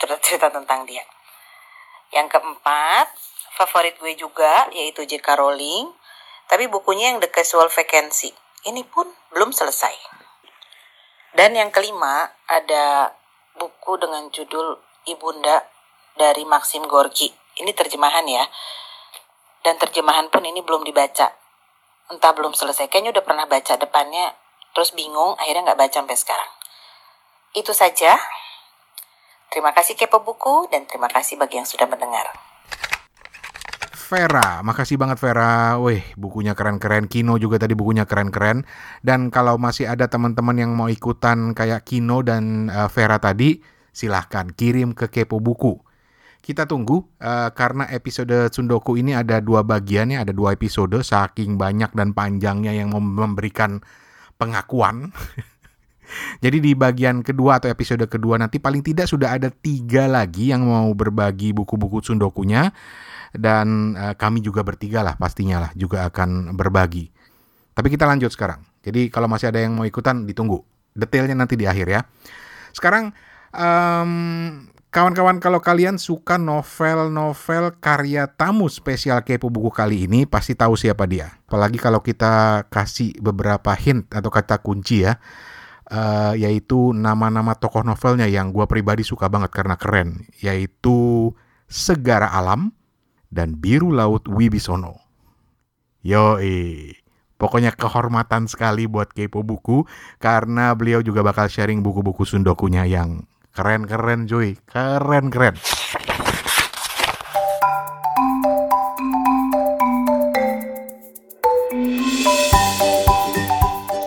[0.00, 1.04] cerita-cerita tentang dia.
[2.10, 3.06] Yang keempat
[3.54, 5.38] favorit gue juga yaitu J.K.
[5.38, 5.90] Rowling
[6.50, 8.34] tapi bukunya yang The Casual Vacancy.
[8.66, 9.94] Ini pun belum selesai.
[11.30, 13.14] Dan yang kelima ada
[13.54, 14.74] buku dengan judul
[15.06, 15.62] Ibunda
[16.18, 18.44] dari Maxim Gorki ini terjemahan ya.
[19.60, 21.28] Dan terjemahan pun ini belum dibaca.
[22.08, 22.88] Entah belum selesai.
[22.88, 24.32] Kayaknya udah pernah baca depannya
[24.76, 26.50] terus bingung akhirnya nggak baca sampai sekarang
[27.58, 28.14] itu saja
[29.50, 32.30] terima kasih kepo buku dan terima kasih bagi yang sudah mendengar
[34.10, 35.78] Vera, makasih banget Vera.
[35.78, 37.06] Wih, bukunya keren-keren.
[37.06, 38.66] Kino juga tadi bukunya keren-keren.
[39.06, 43.62] Dan kalau masih ada teman-teman yang mau ikutan kayak Kino dan uh, Vera tadi,
[43.94, 45.78] silahkan kirim ke Kepo Buku.
[46.40, 51.60] kita tunggu uh, karena episode Sundoku ini ada dua bagian ya, ada dua episode saking
[51.60, 53.84] banyak dan panjangnya yang memberikan
[54.40, 55.12] pengakuan.
[56.42, 60.66] Jadi di bagian kedua atau episode kedua nanti paling tidak sudah ada tiga lagi yang
[60.66, 62.74] mau berbagi buku-buku Sundokunya
[63.30, 67.12] dan uh, kami juga bertiga lah pastinya lah juga akan berbagi.
[67.76, 68.64] Tapi kita lanjut sekarang.
[68.82, 70.64] Jadi kalau masih ada yang mau ikutan ditunggu.
[70.96, 72.00] Detailnya nanti di akhir ya.
[72.74, 73.14] Sekarang
[73.54, 74.10] um,
[74.90, 81.06] Kawan-kawan kalau kalian suka novel-novel karya tamu spesial Kepo Buku kali ini pasti tahu siapa
[81.06, 81.30] dia.
[81.46, 85.22] Apalagi kalau kita kasih beberapa hint atau kata kunci ya.
[85.90, 90.26] Uh, yaitu nama-nama tokoh novelnya yang gue pribadi suka banget karena keren.
[90.42, 91.30] Yaitu
[91.70, 92.74] Segara Alam
[93.30, 94.98] dan Biru Laut Wibisono.
[96.02, 96.98] Yoi.
[97.38, 99.86] Pokoknya kehormatan sekali buat Kepo Buku
[100.18, 105.58] karena beliau juga bakal sharing buku-buku sundokunya yang Keren-keren cuy, keren-keren.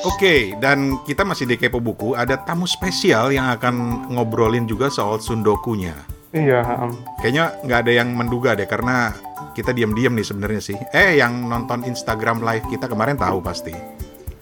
[0.08, 2.16] Oke, dan kita masih di Kepo Buku.
[2.16, 5.92] Ada tamu spesial yang akan ngobrolin juga soal sundokunya.
[6.32, 6.64] Iya.
[6.64, 6.96] Um.
[7.20, 9.12] Kayaknya nggak ada yang menduga deh, karena
[9.52, 10.80] kita diam-diam nih sebenarnya sih.
[10.96, 13.76] Eh, yang nonton Instagram live kita kemarin tahu pasti.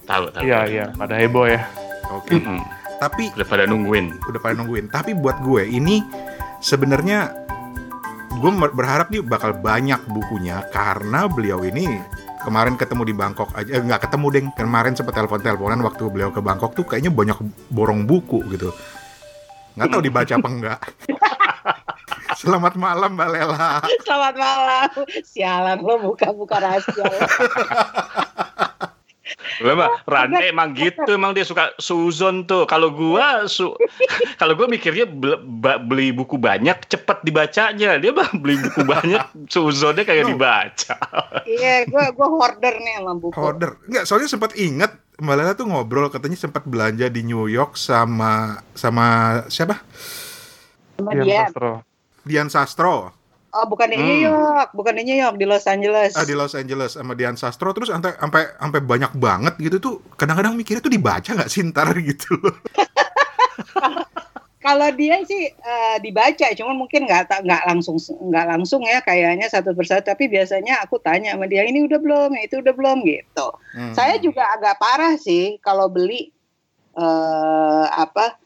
[0.05, 0.45] Tahu, tahu.
[0.45, 0.85] Iya, iya.
[0.93, 1.65] Pada heboh ya.
[2.13, 2.37] Oke.
[2.37, 2.45] Okay.
[2.45, 6.05] Mm -hmm tapi udah pada nungguin udah pada nungguin tapi buat gue ini
[6.61, 7.33] sebenarnya
[8.37, 11.97] gue berharap nih bakal banyak bukunya karena beliau ini
[12.45, 16.29] kemarin ketemu di Bangkok aja eh, nggak ketemu deh kemarin sempat telepon teleponan waktu beliau
[16.29, 17.41] ke Bangkok tuh kayaknya banyak
[17.73, 18.69] borong buku gitu
[19.73, 20.79] nggak tahu dibaca apa enggak
[22.31, 23.85] Selamat malam Mbak Lela.
[24.01, 24.89] Selamat malam.
[25.21, 27.05] Sialan lo buka-buka rahasia.
[29.61, 32.65] Memang Rane emang gitu, emang dia suka suzon tuh.
[32.65, 33.73] Kalau gua su
[34.41, 35.05] kalau gua mikirnya
[35.81, 37.97] beli buku banyak cepet dibacanya.
[38.01, 40.29] Dia mah beli buku banyak suzonnya kayak no.
[40.35, 40.95] dibaca.
[41.45, 43.35] Iya, gua gua hoarder nih sama buku.
[43.37, 43.71] Hoarder.
[43.87, 44.91] Enggak, soalnya sempat inget
[45.21, 49.77] Mbak Lela tuh ngobrol katanya sempat belanja di New York sama sama siapa?
[50.97, 51.45] Sama Dian.
[51.45, 51.71] Sastro.
[52.25, 53.20] Dian Sastro.
[53.51, 54.07] Oh, bukan di hmm.
[54.07, 56.15] New York, bukan di New York, di Los Angeles.
[56.15, 59.95] Ah, di Los Angeles sama Dian Sastro terus sampai sampai sampai banyak banget gitu tuh.
[60.15, 62.55] Kadang-kadang mikirnya tuh dibaca nggak sih ntar gitu loh.
[64.61, 69.75] Kalau dia sih uh, dibaca, cuman mungkin nggak nggak langsung nggak langsung ya kayaknya satu
[69.75, 70.07] persatu.
[70.07, 73.47] Tapi biasanya aku tanya sama dia ini udah belum, itu udah belum gitu.
[73.75, 73.91] Hmm.
[73.91, 76.31] Saya juga agak parah sih kalau beli
[76.95, 78.39] uh, apa.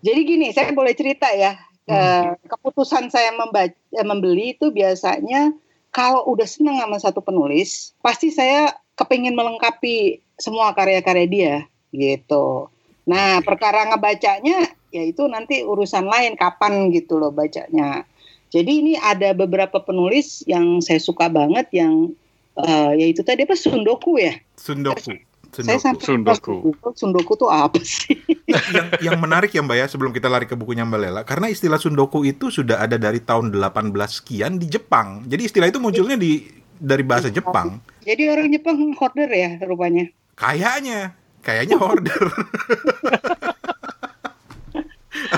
[0.00, 2.34] Jadi gini, saya boleh cerita ya Hmm.
[2.50, 5.54] keputusan saya membaca, eh, membeli itu biasanya
[5.94, 11.54] kalau udah senang sama satu penulis, pasti saya kepingin melengkapi semua karya-karya dia
[11.94, 12.68] gitu.
[13.06, 18.02] Nah, perkara ngebacanya ya itu nanti urusan lain kapan gitu loh bacanya.
[18.50, 22.14] Jadi ini ada beberapa penulis yang saya suka banget yang
[22.58, 24.34] uh, yaitu tadi apa Sundoku ya?
[24.58, 25.14] Sundoku.
[25.56, 25.72] Sundoku.
[25.72, 26.56] Saya sampai Sundoku.
[26.92, 28.20] Sundoku tuh apa sih?
[28.76, 31.80] yang yang menarik ya Mbak ya sebelum kita lari ke bukunya Mbak Lela karena istilah
[31.80, 35.24] Sundoku itu sudah ada dari tahun 18 sekian di Jepang.
[35.24, 36.44] Jadi istilah itu munculnya di
[36.76, 37.80] dari bahasa Jepang.
[38.04, 40.12] Jadi orang Jepang hoarder ya rupanya.
[40.36, 42.24] Kayaknya, kayaknya hoarder.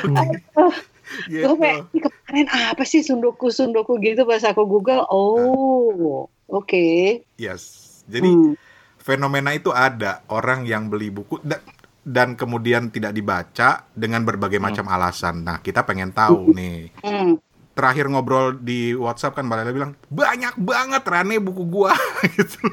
[0.03, 0.35] okay.
[1.31, 1.55] gitu.
[1.55, 5.07] Gue kemarin apa sih sundoku sundoku gitu pas aku Google.
[5.07, 6.67] Oh, oke.
[6.67, 7.23] Okay.
[7.39, 7.87] Yes.
[8.11, 8.68] Jadi hmm
[8.99, 11.57] fenomena itu ada orang yang beli buku da
[12.09, 14.95] dan kemudian tidak dibaca dengan berbagai macam hmm.
[14.97, 15.45] alasan.
[15.45, 16.89] Nah, kita pengen tahu nih.
[17.05, 17.37] Hmm.
[17.77, 21.95] Terakhir ngobrol di WhatsApp kan Mbak Lela bilang banyak banget Rane buku gua
[22.35, 22.59] gitu.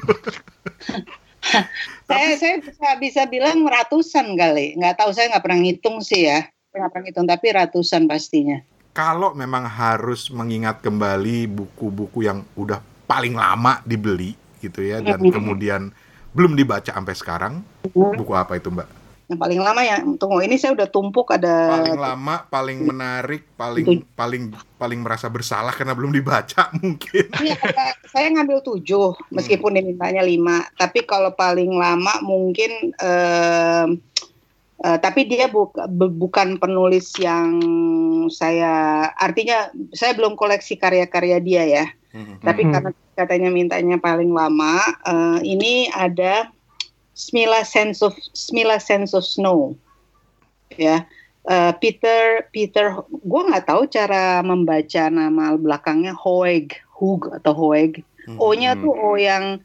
[2.10, 4.74] saya saya bisa bisa bilang ratusan kali.
[4.74, 6.48] Nggak tahu saya nggak pernah ngitung sih ya.
[6.74, 8.58] Nggak pernah ngitung tapi ratusan pastinya.
[8.96, 15.30] Kalau memang harus mengingat kembali buku-buku yang udah paling lama dibeli gitu ya dan hmm.
[15.30, 15.94] kemudian
[16.36, 17.54] belum dibaca sampai sekarang.
[17.96, 19.06] Buku apa itu, Mbak?
[19.26, 23.82] Yang paling lama ya, tunggu ini saya udah tumpuk ada paling lama, paling menarik, paling
[23.82, 24.06] itu.
[24.14, 27.26] paling paling merasa bersalah karena belum dibaca mungkin.
[27.42, 27.58] Iya,
[28.06, 29.78] saya ngambil tujuh meskipun hmm.
[29.82, 33.90] dimintanya lima, tapi kalau paling lama mungkin uh,
[34.86, 37.58] uh, tapi dia bu bukan penulis yang
[38.30, 41.84] saya artinya saya belum koleksi karya-karya dia ya.
[42.14, 42.38] Hmm.
[42.46, 42.70] Tapi hmm.
[42.70, 46.52] karena katanya mintanya paling lama, uh, ini ada
[47.16, 49.72] Smila Sense of Smila Sense of Snow,
[50.76, 51.08] ya.
[51.46, 58.02] Uh, Peter Peter, gue nggak tahu cara membaca nama belakangnya Hoeg, Hug atau Hoeg.
[58.26, 58.42] Hmm.
[58.42, 59.62] O-nya tuh O yang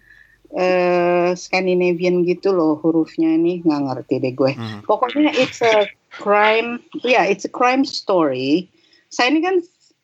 [0.54, 4.52] uh, Scandinavian gitu loh hurufnya ini nggak ngerti deh gue.
[4.54, 4.86] Hmm.
[4.86, 8.70] Pokoknya it's a crime, ya yeah, it's a crime story.
[9.10, 9.56] Saya ini kan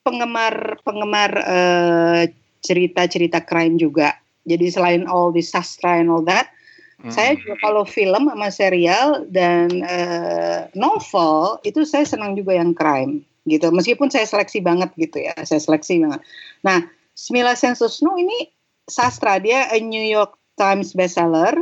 [0.01, 2.25] penggemar penggemar uh,
[2.67, 4.19] cerita-cerita crime juga.
[4.43, 6.51] Jadi selain all the sastra and all that,
[6.99, 7.11] hmm.
[7.11, 13.23] saya juga kalau film sama serial dan uh, novel itu saya senang juga yang crime
[13.47, 13.71] gitu.
[13.71, 16.21] Meskipun saya seleksi banget gitu ya, saya seleksi banget.
[16.67, 16.83] Nah,
[17.15, 18.51] Smila Snow ini
[18.87, 21.55] sastra dia a New York Times bestseller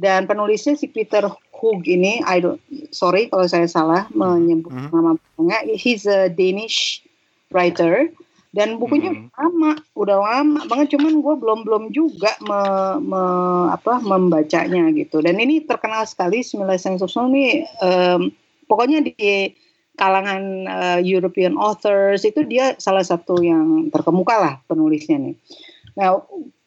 [0.00, 1.28] dan penulisnya si Peter
[1.60, 5.16] Hoog ini, I don't, sorry kalau saya salah menyebut mm -hmm.
[5.36, 7.04] namanya, he's a Danish
[7.52, 8.08] writer
[8.50, 9.34] dan bukunya mm -hmm.
[9.38, 12.60] lama, udah lama banget, cuman gue belum belum juga me,
[12.98, 13.22] me,
[13.70, 15.22] apa membacanya gitu.
[15.22, 18.34] Dan ini terkenal sekali Smiley Sensosno ini, um,
[18.66, 19.54] pokoknya di
[19.94, 25.36] kalangan uh, European authors itu dia salah satu yang terkemuka lah penulisnya nih.
[25.94, 26.18] Nah,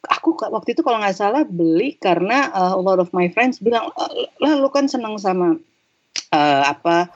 [0.07, 3.91] aku waktu itu kalau nggak salah beli karena uh, a lot of my friends bilang
[4.39, 5.55] lah lu kan senang sama
[6.35, 7.07] uh, apa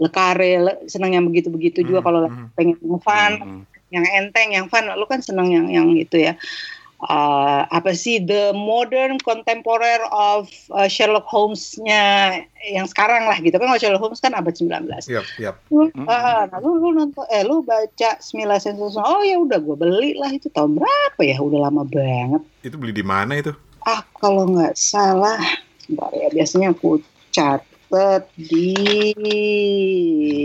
[0.00, 2.46] lekare le, senang yang begitu-begitu juga hmm, kalau hmm.
[2.56, 3.62] pengen fun hmm.
[3.90, 6.38] Yang enteng yang fun lu kan senang yang yang itu ya
[7.08, 13.72] uh, apa sih the modern contemporary of uh, Sherlock Holmes-nya yang sekarang lah gitu kan
[13.72, 14.90] kalau Sherlock Holmes kan abad 19.
[15.08, 15.54] Yep, yep.
[15.72, 19.76] Lu, uh, nah, lu, lu nonton eh lu baca Smila Sensus oh ya udah gue
[19.76, 22.42] beli lah itu tahun berapa ya udah lama banget.
[22.60, 23.54] Itu beli di mana itu?
[23.88, 25.40] Ah kalau nggak salah,
[25.88, 27.00] Bentar ya biasanya aku
[27.32, 28.76] catat di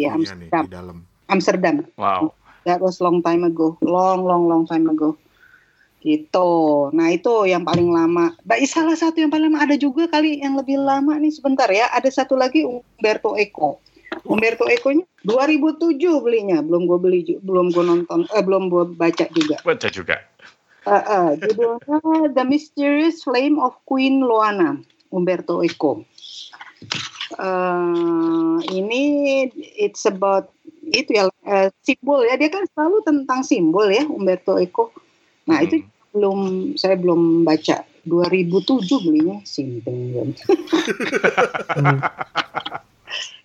[0.08, 0.40] oh, Amsterdam.
[0.40, 0.98] Iya nih, di dalam.
[1.26, 1.76] Amsterdam.
[2.00, 2.32] Wow.
[2.66, 5.16] That was long time ago, long long long time ago.
[6.02, 6.50] Gitu.
[6.94, 8.34] Nah itu yang paling lama.
[8.46, 11.90] Bah, salah satu yang paling lama ada juga kali yang lebih lama nih sebentar ya.
[11.94, 13.82] Ada satu lagi Umberto Eco.
[14.26, 16.62] Umberto Eco-nya 2007 belinya.
[16.62, 19.58] Belum gue beli, belum gue nonton, eh, belum gue baca juga.
[19.66, 20.22] Baca juga.
[20.86, 24.78] Uh, uh, judulnya The Mysterious Flame of Queen Loana.
[25.10, 26.06] Umberto Eco.
[27.40, 29.48] Uh, ini
[29.80, 30.52] it's about
[30.92, 34.94] itu ya uh, simbol ya dia kan selalu tentang simbol ya Umberto Eco.
[35.50, 35.66] Nah hmm.
[35.66, 35.76] itu
[36.16, 36.40] belum
[36.80, 40.32] saya belum baca 2007 belinya simpen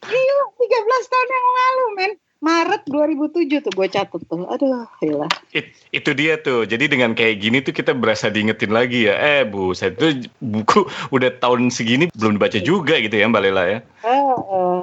[0.01, 2.13] Iya, 13 tahun yang lalu, men.
[2.41, 4.49] Maret 2007 tuh gue catet tuh.
[4.49, 5.29] Aduh, hilah.
[5.53, 6.65] It, itu dia tuh.
[6.65, 9.15] Jadi dengan kayak gini tuh kita berasa diingetin lagi ya.
[9.21, 13.65] Eh, Bu, saya tuh buku udah tahun segini belum dibaca juga gitu ya, Mbak Lela
[13.69, 13.79] ya.
[14.01, 14.79] Uh, uh.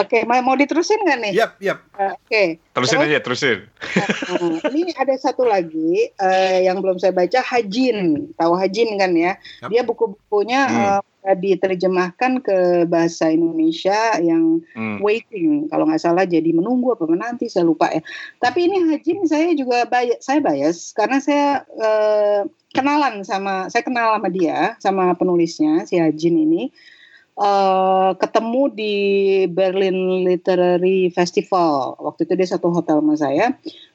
[0.00, 1.32] Oke, okay, mau diterusin nggak nih?
[1.36, 1.78] Yap, yap.
[1.92, 2.24] Uh, Oke.
[2.24, 2.46] Okay.
[2.72, 3.58] Terusin Terus, aja, terusin.
[4.32, 8.32] Uh, ini ada satu lagi uh, yang belum saya baca, Hajin.
[8.34, 9.36] Tahu Hajin kan ya?
[9.62, 9.68] Yep.
[9.70, 10.84] Dia buku-bukunya hmm.
[11.28, 15.04] uh, diterjemahkan ke bahasa Indonesia yang hmm.
[15.04, 15.68] waiting.
[15.68, 18.00] Kalau nggak salah jadi menunggu apa menanti, saya lupa ya.
[18.40, 24.16] Tapi ini Hajin saya juga bias, saya bias karena saya uh, kenalan sama, saya kenal
[24.16, 26.72] sama dia, sama penulisnya si Hajin ini
[27.38, 28.94] uh, ketemu di
[29.50, 31.98] Berlin Literary Festival.
[31.98, 33.46] Waktu itu dia satu hotel sama saya.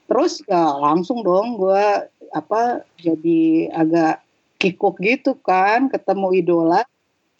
[0.10, 4.22] Terus ya langsung dong gue apa jadi agak
[4.60, 6.84] kikuk gitu kan, ketemu idola.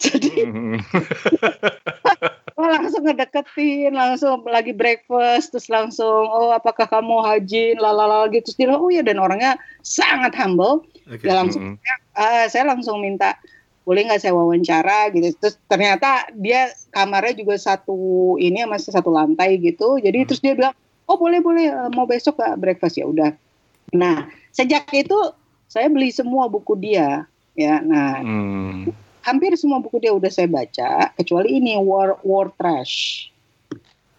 [0.00, 0.48] Jadi
[2.56, 8.48] oh, langsung ngedeketin, langsung lagi breakfast, terus langsung oh apakah kamu haji, lalala gitu.
[8.48, 10.88] Terus dia oh ya dan orangnya sangat humble.
[11.04, 11.28] Okay.
[11.28, 12.16] Dia langsung, mm -hmm.
[12.16, 13.36] uh, saya langsung minta
[13.90, 15.34] boleh nggak saya wawancara gitu.
[15.34, 19.98] Terus ternyata dia kamarnya juga satu ini masih satu lantai gitu.
[19.98, 20.26] Jadi hmm.
[20.30, 20.70] terus dia bilang
[21.10, 23.02] oh boleh boleh eh, mau besok gak breakfast?
[23.02, 23.34] Ya udah.
[23.90, 25.18] Nah sejak itu
[25.66, 27.26] saya beli semua buku dia
[27.58, 27.82] ya.
[27.82, 28.94] Nah hmm.
[29.26, 33.26] hampir semua buku dia udah saya baca kecuali ini War War Trash.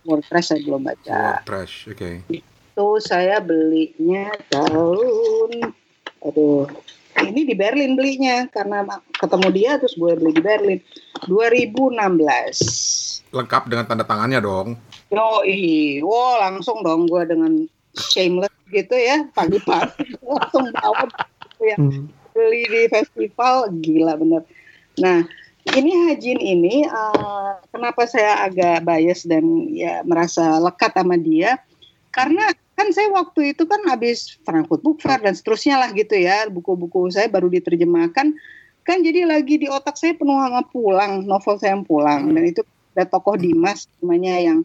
[0.03, 1.39] War Trash saya belum baca.
[1.39, 1.95] War Trash oke.
[2.27, 2.43] Okay.
[2.71, 5.75] itu saya belinya tahun
[6.23, 6.67] aduh
[7.19, 8.83] ini di Berlin belinya karena
[9.17, 10.79] ketemu dia terus gue beli di Berlin.
[11.27, 14.75] 2016 lengkap dengan tanda tangannya dong.
[15.11, 15.43] Yo
[16.03, 20.15] wow langsung dong gue dengan shameless gitu ya pagi-pagi.
[20.31, 21.07] Langsung bawa
[21.59, 21.75] ya.
[21.75, 22.07] Hmm.
[22.31, 24.47] beli di festival gila bener.
[25.03, 25.27] Nah
[25.75, 31.59] ini Hajin ini uh, kenapa saya agak bias dan ya merasa lekat sama dia?
[32.15, 36.47] Karena kan saya waktu itu kan habis Frankfurt Book Fair dan seterusnya lah gitu ya
[36.47, 38.33] buku-buku saya baru diterjemahkan.
[38.81, 42.33] Kan jadi lagi di otak saya penuh sama pulang novel saya yang pulang.
[42.33, 42.65] Dan itu
[42.97, 44.59] ada tokoh Dimas namanya yang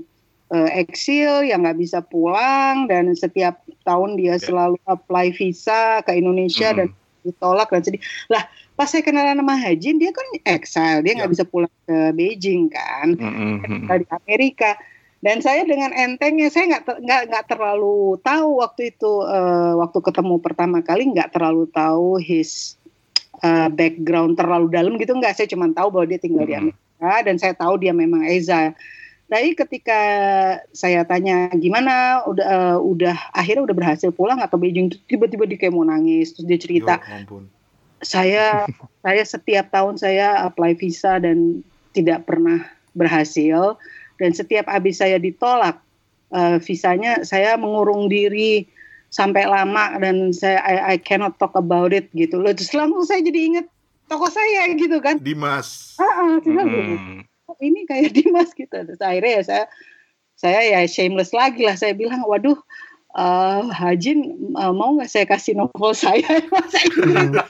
[0.49, 2.88] uh, eksil yang nggak bisa pulang.
[2.88, 4.42] Dan setiap tahun dia ya.
[4.42, 6.77] selalu apply visa ke Indonesia mm.
[6.81, 6.88] dan
[7.29, 8.00] ditolak dan sedih.
[8.33, 11.35] Lah pas saya kenalan sama Hajin dia kan exile dia nggak yeah.
[11.37, 13.13] bisa pulang ke Beijing kan.
[13.21, 13.98] Mm -hmm.
[14.00, 14.81] di Amerika
[15.27, 20.38] dan saya dengan entengnya saya nggak nggak nggak terlalu tahu waktu itu uh, waktu ketemu
[20.38, 22.79] pertama kali nggak terlalu tahu his
[23.42, 25.35] uh, background terlalu dalam gitu nggak.
[25.35, 26.50] Saya cuma tahu bahwa dia tinggal hmm.
[26.50, 28.70] di Amerika dan saya tahu dia memang Eza
[29.27, 30.00] Tapi ketika
[30.70, 35.74] saya tanya gimana, udah uh, udah akhirnya udah berhasil pulang atau Beijing, tiba-tiba dia kayak
[35.74, 37.50] mau nangis, terus dia cerita, ampun.
[38.06, 38.70] saya
[39.04, 43.74] saya setiap tahun saya apply visa dan tidak pernah berhasil,
[44.17, 45.81] dan setiap habis saya ditolak
[46.33, 48.67] uh, visanya, saya mengurung diri
[49.12, 52.52] sampai lama dan saya I, I cannot talk about it gitu loh.
[52.52, 53.67] Terus langsung saya jadi inget
[54.10, 55.19] toko saya gitu kan.
[55.23, 55.98] Dimas.
[55.98, 57.23] Ah, ah, Hmm.
[57.46, 58.75] "Oh, ini kayak Dimas gitu.
[58.75, 59.64] Terus akhirnya ya saya
[60.37, 61.79] saya ya shameless lagi lah.
[61.79, 62.58] Saya bilang, waduh,
[63.17, 66.27] eh Hajin eh, mau nggak saya kasih novel saya?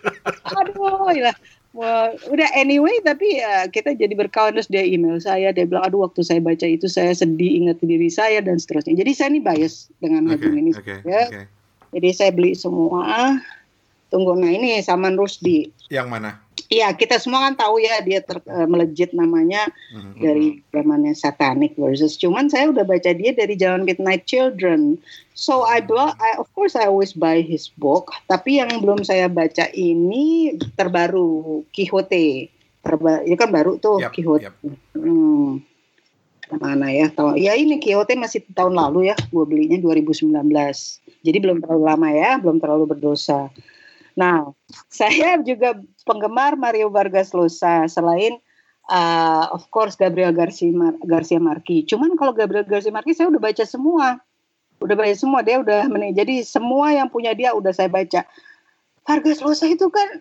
[0.61, 1.33] aduh, ya.
[1.77, 6.09] Wah, udah anyway tapi ya kita jadi berkawan terus dia email saya dia bilang aduh
[6.09, 9.93] waktu saya baca itu saya sedih ingat diri saya dan seterusnya jadi saya ini bias
[10.01, 11.29] dengan Hajin ini oke, ya.
[11.29, 11.43] oke.
[11.93, 13.37] jadi saya beli semua
[14.09, 16.46] tunggu nah ini Saman Rusdi Yang mana?
[16.67, 20.13] Iya, kita semua kan tahu ya dia ter, eh, melejit namanya Mhm.
[20.19, 22.19] dari zamannya Satanic versus.
[22.19, 24.99] Cuman saya udah baca dia dari zaman Midnight Children.
[25.33, 28.11] So I bought, I, of course I always buy his book.
[28.27, 32.51] Tapi yang belum saya baca ini terbaru Quixote.
[32.83, 34.47] Terba, itu kan baru tuh Yap, Quixote.
[34.47, 34.55] yap.
[34.95, 35.63] Hmm.
[36.47, 37.11] Mana ya?
[37.11, 37.35] Tahu?
[37.35, 39.17] Ya ini Quixote masih tahun lalu ya.
[39.35, 41.03] Gue belinya 2019.
[41.27, 43.51] Jadi belum terlalu lama ya, belum terlalu berdosa.
[44.17, 44.49] Nah,
[44.89, 45.77] saya juga
[46.09, 48.41] penggemar Mario Vargas Llosa selain
[48.89, 51.85] uh, of course Gabriel Garcia Mar Garcia Marquez.
[51.85, 54.17] Cuman kalau Gabriel Garcia Marquez saya udah baca semua.
[54.77, 58.25] Udah baca semua, dia udah meni- jadi semua yang punya dia udah saya baca.
[59.09, 60.21] Vargas Llosa itu kan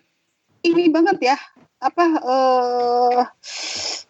[0.64, 1.38] ini banget ya.
[1.80, 3.24] Apa eh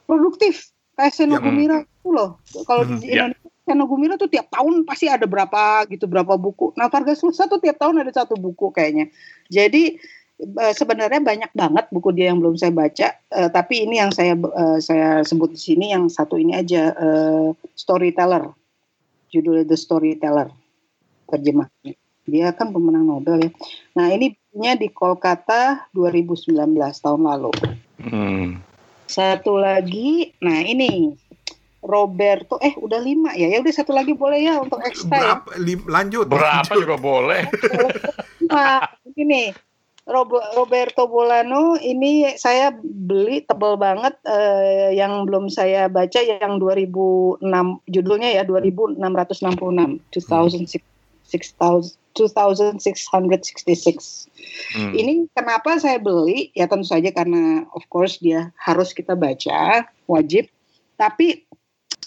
[0.05, 2.41] produktif kayak Seno Gumira itu loh.
[2.65, 3.25] Kalau Hmm, di ya.
[3.25, 6.77] Indonesia Seno Gumira tuh tiap tahun pasti ada berapa gitu berapa buku.
[6.77, 9.09] Nah Vargas Llosa tuh tiap tahun ada satu buku kayaknya.
[9.49, 9.97] Jadi
[10.37, 13.07] eh, sebenarnya banyak banget buku dia yang belum saya baca.
[13.17, 17.49] eh, tapi ini yang saya eh, saya sebut di sini yang satu ini aja eh,
[17.73, 18.53] Storyteller.
[19.33, 20.49] Judulnya The Storyteller.
[21.25, 21.97] Terjemahnya.
[22.25, 23.51] Dia kan pemenang Nobel ya.
[23.97, 27.51] Nah ini bukunya di Kolkata 2019 tahun lalu.
[28.01, 28.61] Hmm.
[29.05, 31.13] Satu lagi, nah ini
[31.85, 35.37] Roberto, eh udah lima ya, ya udah satu lagi boleh ya untuk ekstra ya.
[35.61, 36.25] Lim- lanjut.
[36.25, 36.81] Berapa lanjut.
[36.81, 37.45] juga boleh.
[38.49, 39.53] Nah, ini
[40.05, 47.41] Rob- Roberto Bolano ini saya beli tebel banget eh, yang belum saya baca yang 2006
[47.89, 49.01] judulnya ya 2666
[50.09, 50.81] 2006
[51.25, 52.79] 6000 2666.
[54.71, 54.95] Hmm.
[54.95, 56.47] Ini kenapa saya beli?
[56.55, 60.47] Ya tentu saja karena of course dia harus kita baca, wajib.
[60.95, 61.43] Tapi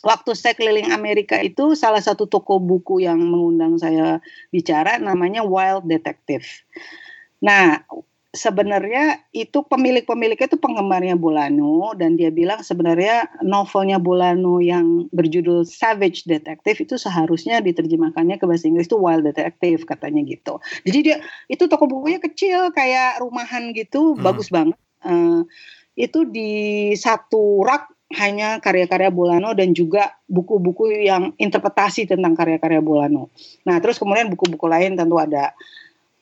[0.06, 4.22] waktu saya keliling Amerika itu salah satu toko buku yang mengundang saya
[4.54, 6.44] bicara namanya Wild Detective.
[7.38, 7.82] Nah,
[8.36, 16.28] sebenarnya itu pemilik-pemiliknya itu penggemarnya Bolano dan dia bilang sebenarnya novelnya Bolano yang berjudul Savage
[16.28, 20.60] Detective itu seharusnya diterjemahkannya ke bahasa Inggris itu Wild Detective katanya gitu.
[20.84, 21.16] Jadi dia
[21.48, 24.22] itu toko bukunya kecil kayak rumahan gitu, Hmm.
[24.22, 24.76] bagus banget.
[25.08, 25.40] Eh,
[25.98, 26.50] itu di
[26.94, 33.28] satu rak hanya karya-karya Bolano dan juga buku-buku yang interpretasi tentang karya-karya Bolano.
[33.68, 35.52] Nah, terus kemudian buku-buku lain tentu ada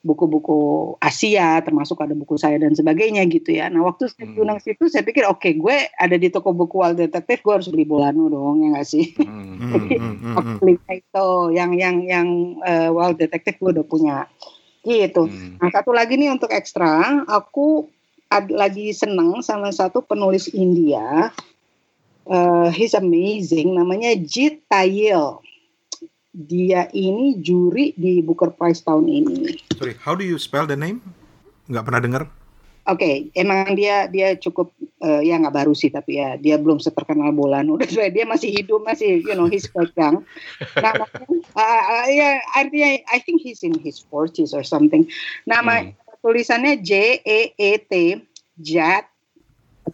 [0.03, 3.67] buku-buku Asia, termasuk ada buku saya dan sebagainya gitu ya.
[3.67, 4.35] Nah, waktu saya Hmm.
[4.35, 7.83] diundang situ, saya pikir oke, gue ada di toko buku Wild Detective, gue harus beli
[7.87, 9.15] Bolano dong, ya nggak sih?
[9.19, 9.55] Hmm.
[9.57, 10.59] Hmm, hmm, hmm, Aku hmm.
[10.63, 12.27] beli itu, yang yang yang
[12.63, 14.17] eh, Wild Detective gue udah punya,
[14.83, 15.27] gitu.
[15.27, 15.59] Hmm.
[15.59, 17.91] Nah, satu lagi nih untuk ekstra, aku
[18.31, 21.31] ad- lagi seneng sama satu penulis India.
[22.27, 25.39] Eh, he's amazing, namanya Jit Tayil.
[26.35, 29.57] Dia ini juri di Booker Prize tahun ini.
[29.79, 30.99] Sorry, how do you spell the name?
[31.71, 32.23] Nggak pernah dengar.
[32.87, 34.71] Oke, emang dia dia cukup
[35.03, 37.75] eh, ya nggak baru sih tapi ya dia belum seterkenal Bolano.
[37.79, 40.23] Udah dia masih hidup masih you know he's quite young.
[40.75, 45.07] Nama uh, uh, ya artinya I think he's in his 40s or something.
[45.47, 48.23] Nama tulisannya J E E T
[48.59, 49.07] Jat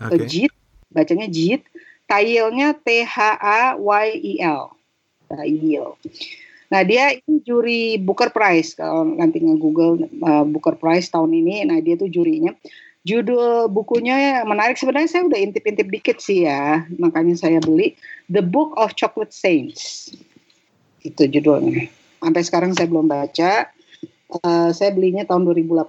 [0.01, 0.29] atau Oke.
[0.29, 0.53] Jit
[0.93, 1.65] bacanya Jit.
[2.13, 4.69] Tailnya T H A Y I L.
[5.25, 5.97] Tail.
[6.69, 11.65] Nah dia ini juri Booker Prize kalau nanti nge-google uh, Booker Prize tahun ini.
[11.65, 12.53] Nah dia tuh jurinya.
[13.03, 17.99] Judul bukunya menarik sebenarnya saya udah intip-intip dikit sih ya, makanya saya beli
[18.31, 20.13] The Book of Chocolate Saints.
[21.03, 21.91] Itu judulnya.
[22.23, 23.67] Sampai sekarang saya belum baca.
[24.39, 25.83] Uh, saya belinya tahun 2018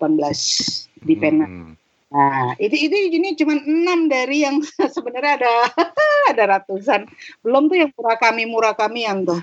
[1.07, 1.47] di Pena.
[1.47, 1.79] Hmm.
[2.13, 4.61] Nah, itu itu ini cuma enam dari yang
[4.95, 5.53] sebenarnya ada
[6.33, 7.09] ada ratusan.
[7.41, 9.41] Belum tuh yang Murakami Murakamian tuh.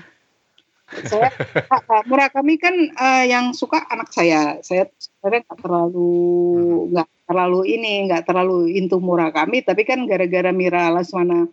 [1.08, 1.32] Saya
[1.72, 4.60] ah, Murakami kan eh, yang suka anak saya.
[4.60, 6.12] Saya sebenarnya nggak terlalu
[6.92, 11.48] nggak terlalu ini nggak terlalu into Murakami, tapi kan gara-gara Mira Laswana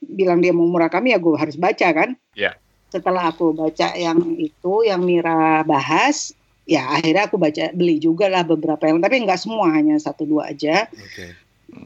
[0.00, 2.14] bilang dia mau Murakami ya gue harus baca kan.
[2.36, 2.56] Iya.
[2.92, 6.36] Setelah aku baca yang itu yang Mira bahas,
[6.66, 10.50] ya akhirnya aku baca beli juga lah beberapa yang tapi nggak semua hanya satu dua
[10.50, 10.90] aja.
[10.90, 11.32] Oke.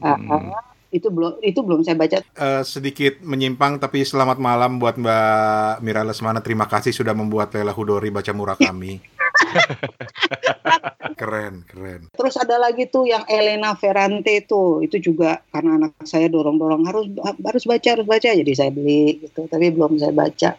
[0.01, 0.61] Ah, ah,
[0.91, 2.19] itu belum itu belum saya baca.
[2.19, 6.43] Eh, sedikit menyimpang tapi selamat malam buat Mbak Mira Lesmana.
[6.43, 8.99] Terima kasih sudah membuat Lela Hudori baca Murakami.
[11.21, 12.01] keren, keren.
[12.11, 17.05] Terus ada lagi tuh yang Elena Ferrante tuh, itu juga karena anak saya dorong-dorong harus
[17.21, 19.45] harus baca harus baca, jadi saya beli gitu.
[19.45, 20.57] Tapi belum saya baca.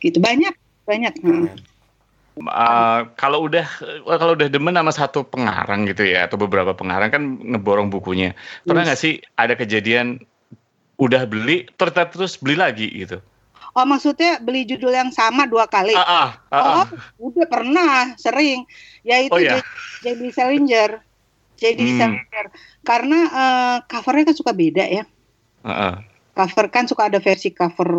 [0.00, 0.54] Gitu banyak
[0.88, 1.12] banyak.
[1.22, 1.46] Hmm.
[1.46, 1.71] keren.
[2.32, 3.68] Uh, kalau udah
[4.08, 8.32] kalau udah demen sama satu pengarang gitu ya atau beberapa pengarang kan ngeborong bukunya
[8.64, 8.88] pernah Yes.
[8.88, 10.16] nggak sih ada kejadian
[10.96, 13.20] udah beli terus terus beli lagi gitu
[13.72, 15.96] Oh maksudnya beli judul yang sama dua kali?
[15.96, 16.86] ah ah, ah, Oh ah.
[17.16, 18.68] udah pernah sering.
[19.00, 19.64] Yaitu Oh, ya?
[20.04, 20.28] J.D.
[20.28, 21.00] Salinger.
[21.56, 21.80] J.D.
[21.80, 21.96] Hmm.
[21.96, 22.46] Salinger.
[22.84, 25.08] Karena eh, covernya kan suka beda ya.
[25.64, 25.94] ah, ah.
[26.32, 27.90] Cover kan suka ada versi cover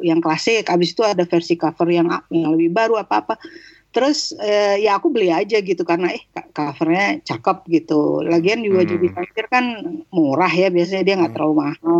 [0.00, 3.34] yang klasik, habis itu ada versi cover yang yang lebih baru apa apa.
[3.88, 8.24] Terus eh, ya aku beli aja gitu karena eh covernya cakep gitu.
[8.24, 8.90] Lagian juga Hmm.
[8.96, 9.64] jadi parkir kan
[10.12, 11.96] murah ya biasanya dia nggak terlalu mahal.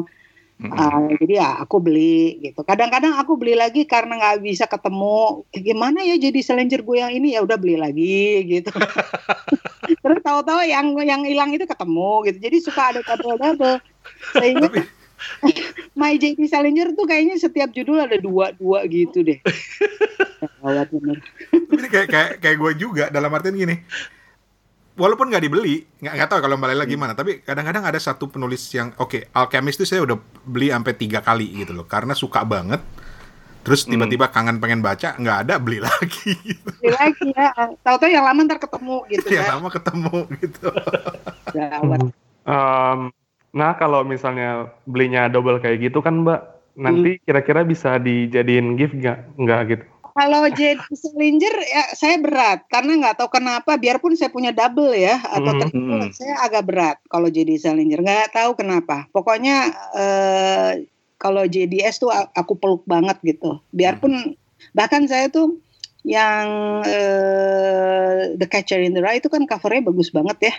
[0.59, 0.75] Mm-mm.
[0.75, 2.67] Ah, jadi ya aku beli gitu.
[2.67, 5.47] Kadang-kadang aku beli lagi karena nggak bisa ketemu.
[5.55, 8.75] Eh, Gimana ya jadi Salinger gue yang ini ya udah beli lagi gitu.
[10.03, 12.39] Terus tahu-tahu yang yang hilang itu ketemu gitu.
[12.43, 13.79] Jadi suka ada double-double.
[14.35, 14.69] Sehingga
[16.01, 19.39] My JP Salinger tuh kayaknya setiap judul ada dua-dua gitu deh.
[20.63, 21.19] Gawat bener.
[21.53, 23.77] Ini kayak kayak kayak gue juga dalam artian gini.
[24.99, 27.13] Walaupun nggak dibeli, nggak nggak tahu kalau Mbak Lela gimana.
[27.15, 31.63] Tapi kadang-kadang ada satu penulis yang oke, Alchemist itu saya udah beli sampai tiga kali
[31.63, 32.83] gitu loh, karena suka banget.
[33.63, 36.35] Terus tiba-tiba kangen pengen baca, nggak ada beli lagi.
[36.35, 36.67] Gitu.
[36.83, 37.51] Beli lagi ya.
[37.79, 39.55] Tahu-tahu yang lama ntar ketemu gitu Yang kan.
[39.55, 40.69] lama ketemu gitu.
[41.55, 42.01] Gawat.
[42.49, 43.01] Em,
[43.59, 46.41] nah kalau misalnya belinya double kayak gitu kan Mbak,
[46.79, 49.35] nanti kira-kira bisa dijadiin gift nggak?
[49.35, 49.85] Nggak gitu.
[50.19, 55.15] Kalau JD Salinger ya saya berat karena nggak tahu kenapa biarpun saya punya double ya
[55.15, 55.61] atau Mhm.
[55.63, 56.11] triple Mhm.
[56.11, 59.07] saya agak berat kalau JD Salinger nggak tahu kenapa.
[59.15, 63.63] Pokoknya eh, kalau JDS tuh aku peluk banget gitu.
[63.71, 64.35] Biarpun
[64.75, 65.63] bahkan saya tuh
[66.03, 66.47] yang
[66.83, 70.55] eh, The Catcher in the Rye itu kan covernya bagus banget ya.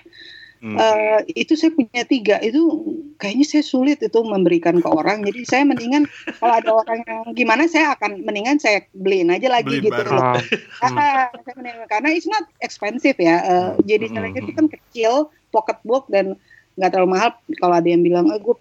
[0.60, 0.76] Hmm.
[0.76, 2.36] Eh, itu saya punya tiga.
[2.39, 2.84] Itu
[3.16, 5.24] kayaknya saya sulit itu memberikan ke orang.
[5.24, 6.03] Jadi saya mendingan
[6.36, 9.95] kalau ada orang yang gimana saya akan mendingan saya beliin aja lagi Beli gitu.
[9.95, 10.20] baru.
[10.20, 10.36] Ah,
[10.84, 13.39] Ah, saya mendingan- karena it's not expensive ya.
[13.39, 14.36] Eh, jadi Hmm.
[14.36, 15.14] itu kan kecil
[15.49, 16.36] pocket book dan
[16.76, 17.32] nggak terlalu mahal.
[17.55, 18.55] Kalau ada yang bilang eh, gue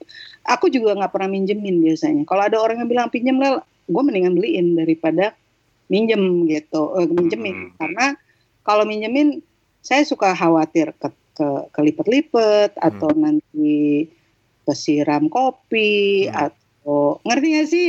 [0.45, 2.23] aku juga nggak pernah minjemin biasanya.
[2.25, 5.35] Kalau ada orang yang bilang pinjem lah gue mendingan beliin daripada
[5.87, 6.95] minjem gitu.
[6.95, 7.55] Eh, minjemin.
[7.55, 7.71] Hmm.
[7.75, 8.07] karena
[8.63, 9.43] kalau minjemin
[9.81, 14.11] saya suka khawatir ke, ke kelipet-lipet atau nanti
[14.67, 16.51] kesiram kopi Hmm.
[16.51, 17.89] atau ngerti gak sih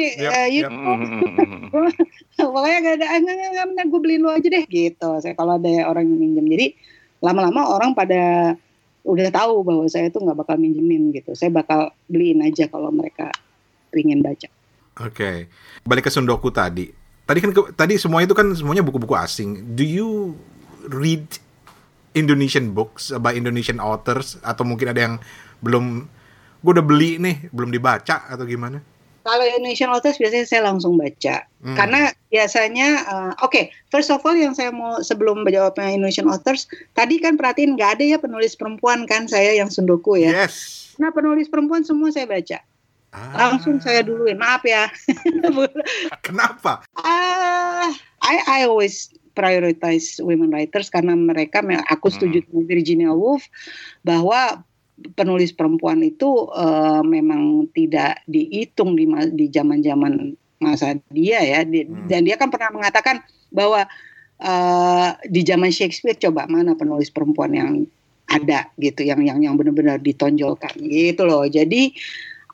[0.54, 0.70] you yap.
[0.70, 1.72] know, Mm-mm.
[2.38, 5.34] pokoknya gak ada ah, enggak, enggak, enggak, enggak, gue beliin lu aja deh gitu saya
[5.34, 6.68] kalau ada orang yang minjem jadi
[7.20, 8.54] lama-lama orang pada
[9.02, 13.32] udah tahu bahwa saya tuh nggak bakal minjemin gitu saya bakal beliin aja kalau mereka
[13.90, 14.46] pengen baca
[15.00, 15.48] Oke,
[15.88, 16.92] balik ke Sundoku tadi.
[17.24, 19.72] Tadi kan ke- tadi semua itu kan semuanya buku-buku asing.
[19.72, 20.36] Do you
[20.92, 21.24] read
[22.14, 25.16] Indonesian books by Indonesian authors atau mungkin ada yang
[25.60, 26.10] belum
[26.60, 28.82] gue udah beli nih belum dibaca atau gimana?
[29.20, 31.76] kalau Indonesian authors biasanya saya langsung baca Hmm.
[31.76, 37.20] karena biasanya uh, oke first of all yang saya mau sebelum menjawabnya Indonesian authors tadi
[37.20, 40.96] kan perhatiin nggak ada ya penulis perempuan kan saya yang sundoku ya Yes.
[40.96, 42.64] nah penulis perempuan semua saya baca
[43.12, 44.88] Ah, langsung saya duluin maaf ya
[46.26, 46.86] Kenapa?
[46.96, 47.90] Ah,
[48.22, 53.46] I I always prioritize women writers karena mereka me- aku setuju dengan Virginia Woolf
[54.04, 54.64] bahwa
[55.16, 61.64] penulis perempuan itu eh, memang tidak dihitung di di zaman-zaman masa dia ya.
[61.64, 62.06] Di- Hmm.
[62.08, 63.24] dan dia kan pernah mengatakan
[63.54, 63.88] bahwa
[64.40, 67.72] eh, di zaman Shakespeare coba mana penulis perempuan yang
[68.30, 71.50] ada gitu yang yang yang benar-benar ditonjolkan gitu loh.
[71.50, 71.92] Jadi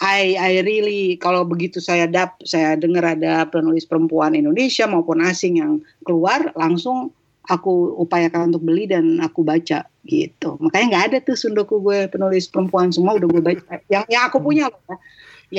[0.03, 5.63] I I really kalau begitu saya dap saya dengar ada penulis perempuan Indonesia maupun asing
[5.63, 7.15] yang keluar langsung
[7.47, 12.49] aku upayakan untuk beli dan aku baca gitu makanya nggak ada tuh sundoku gue penulis
[12.49, 14.97] perempuan semua udah gue baca yang yang aku punya loh ya.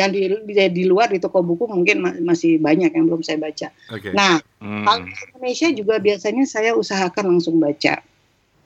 [0.03, 3.39] yang di, di di luar di toko buku mungkin ma- masih banyak yang belum saya
[3.39, 4.13] baca Oke.
[4.13, 4.89] nah Hmm.
[4.89, 8.01] kalau di Indonesia juga biasanya saya usahakan langsung baca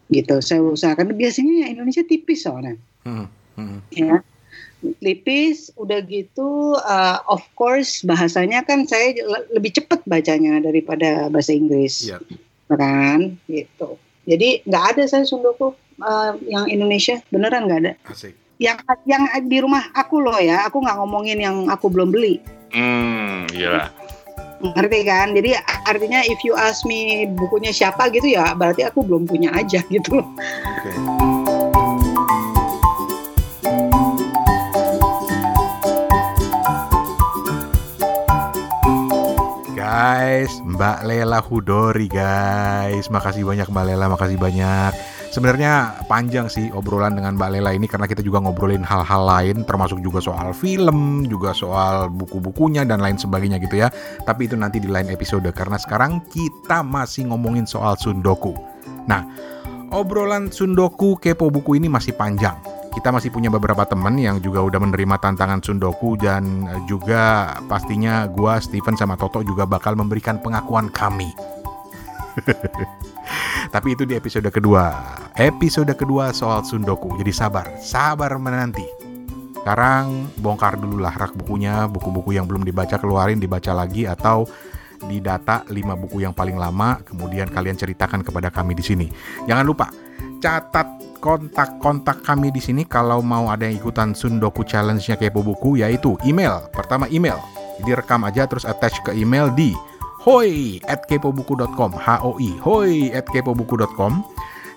[0.08, 3.26] gitu saya usahakan biasanya Indonesia tipis soalnya Hmm,
[3.58, 3.78] hmm.
[3.90, 4.22] ya
[4.96, 11.52] tipis udah gitu uh, of course bahasanya kan saya le- lebih cepat bacanya daripada bahasa
[11.52, 12.18] Inggris Iya.
[12.70, 18.32] kan gitu jadi nggak ada saya sundoku uh, yang Indonesia beneran nggak ada Asik.
[18.56, 23.50] yang yang di rumah aku loh ya aku nggak ngomongin yang aku belum beli Hmm,
[23.50, 23.90] iya.
[24.62, 29.26] ngerti kan jadi artinya if you ask me bukunya siapa gitu ya berarti aku belum
[29.26, 31.39] punya aja gitu Oke.
[40.00, 43.12] Guys, Mbak Lela Hudori guys.
[43.12, 44.96] Makasih banyak Mbak Lela, makasih banyak.
[45.28, 50.00] Sebenarnya panjang sih obrolan dengan Mbak Lela ini karena kita juga ngobrolin hal-hal lain termasuk
[50.00, 53.92] juga soal film, juga soal buku-bukunya dan lain sebagainya gitu ya.
[54.24, 58.56] Tapi itu nanti di lain episode karena sekarang kita masih ngomongin soal Sundoku.
[59.04, 59.28] Nah,
[59.92, 62.56] obrolan Sundoku kepo buku ini masih panjang.
[62.90, 68.26] Kita masih punya beberapa teman yang juga udah menerima tantangan Sundoku dan eh, juga pastinya
[68.26, 71.30] gua, Steven sama Toto juga bakal memberikan pengakuan kami.
[73.74, 74.90] Tapi itu di episode kedua.
[75.38, 77.14] Episode kedua soal Sundoku.
[77.14, 78.84] Jadi sabar, sabar menanti.
[79.54, 84.48] Sekarang bongkar dulu lah rak bukunya, buku-buku yang belum dibaca keluarin, dibaca lagi atau
[85.04, 89.06] didata 5 buku yang paling lama, kemudian kalian ceritakan kepada kami di sini.
[89.46, 89.88] Jangan lupa
[90.40, 90.88] catat
[91.20, 96.64] kontak-kontak kami di sini kalau mau ada yang ikutan Sundoku Challenge-nya Kepo Buku yaitu email.
[96.72, 97.36] Pertama email.
[97.80, 99.76] Jadi rekam aja terus attach ke email di
[100.20, 104.20] hoi at kepobuku.com h-o-i hoi at kepobuku.com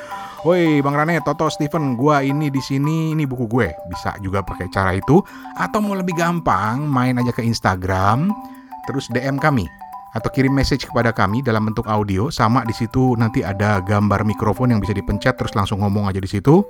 [0.45, 3.73] Woi Bang Rane, Toto, Steven, gua ini di sini, ini buku gue.
[3.89, 5.17] Bisa juga pakai cara itu
[5.57, 8.29] atau mau lebih gampang, main aja ke Instagram,
[8.85, 9.65] terus DM kami
[10.13, 14.73] atau kirim message kepada kami dalam bentuk audio sama di situ nanti ada gambar mikrofon
[14.73, 16.61] yang bisa dipencet terus langsung ngomong aja di situ.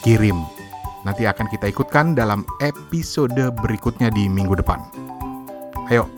[0.00, 0.36] Kirim.
[1.04, 4.82] Nanti akan kita ikutkan dalam episode berikutnya di minggu depan.
[5.86, 6.10] Ayo,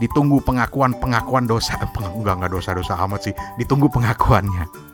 [0.00, 1.76] ditunggu pengakuan-pengakuan dosa.
[1.92, 3.34] Peng- Enggak, enggak dosa-dosa amat sih.
[3.60, 4.91] Ditunggu pengakuannya.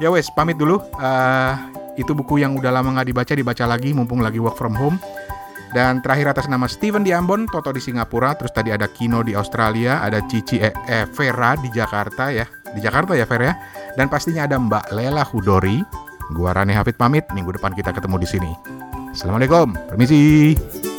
[0.00, 0.80] Ya wes, pamit dulu.
[0.96, 1.54] Eh,
[2.00, 4.96] itu buku yang udah lama nggak dibaca, dibaca lagi mumpung lagi work from home.
[5.70, 9.38] Dan terakhir atas nama Steven di Ambon, Toto di Singapura, terus tadi ada Kino di
[9.38, 12.48] Australia, ada Cici eh, eh, Vera di Jakarta ya.
[12.74, 13.54] Di Jakarta ya Vera ya.
[13.94, 15.84] Dan pastinya ada Mbak Lela Hudori.
[16.32, 18.50] Gua Rani Hafid pamit, minggu depan kita ketemu di sini.
[19.12, 20.89] Assalamualaikum, permisi.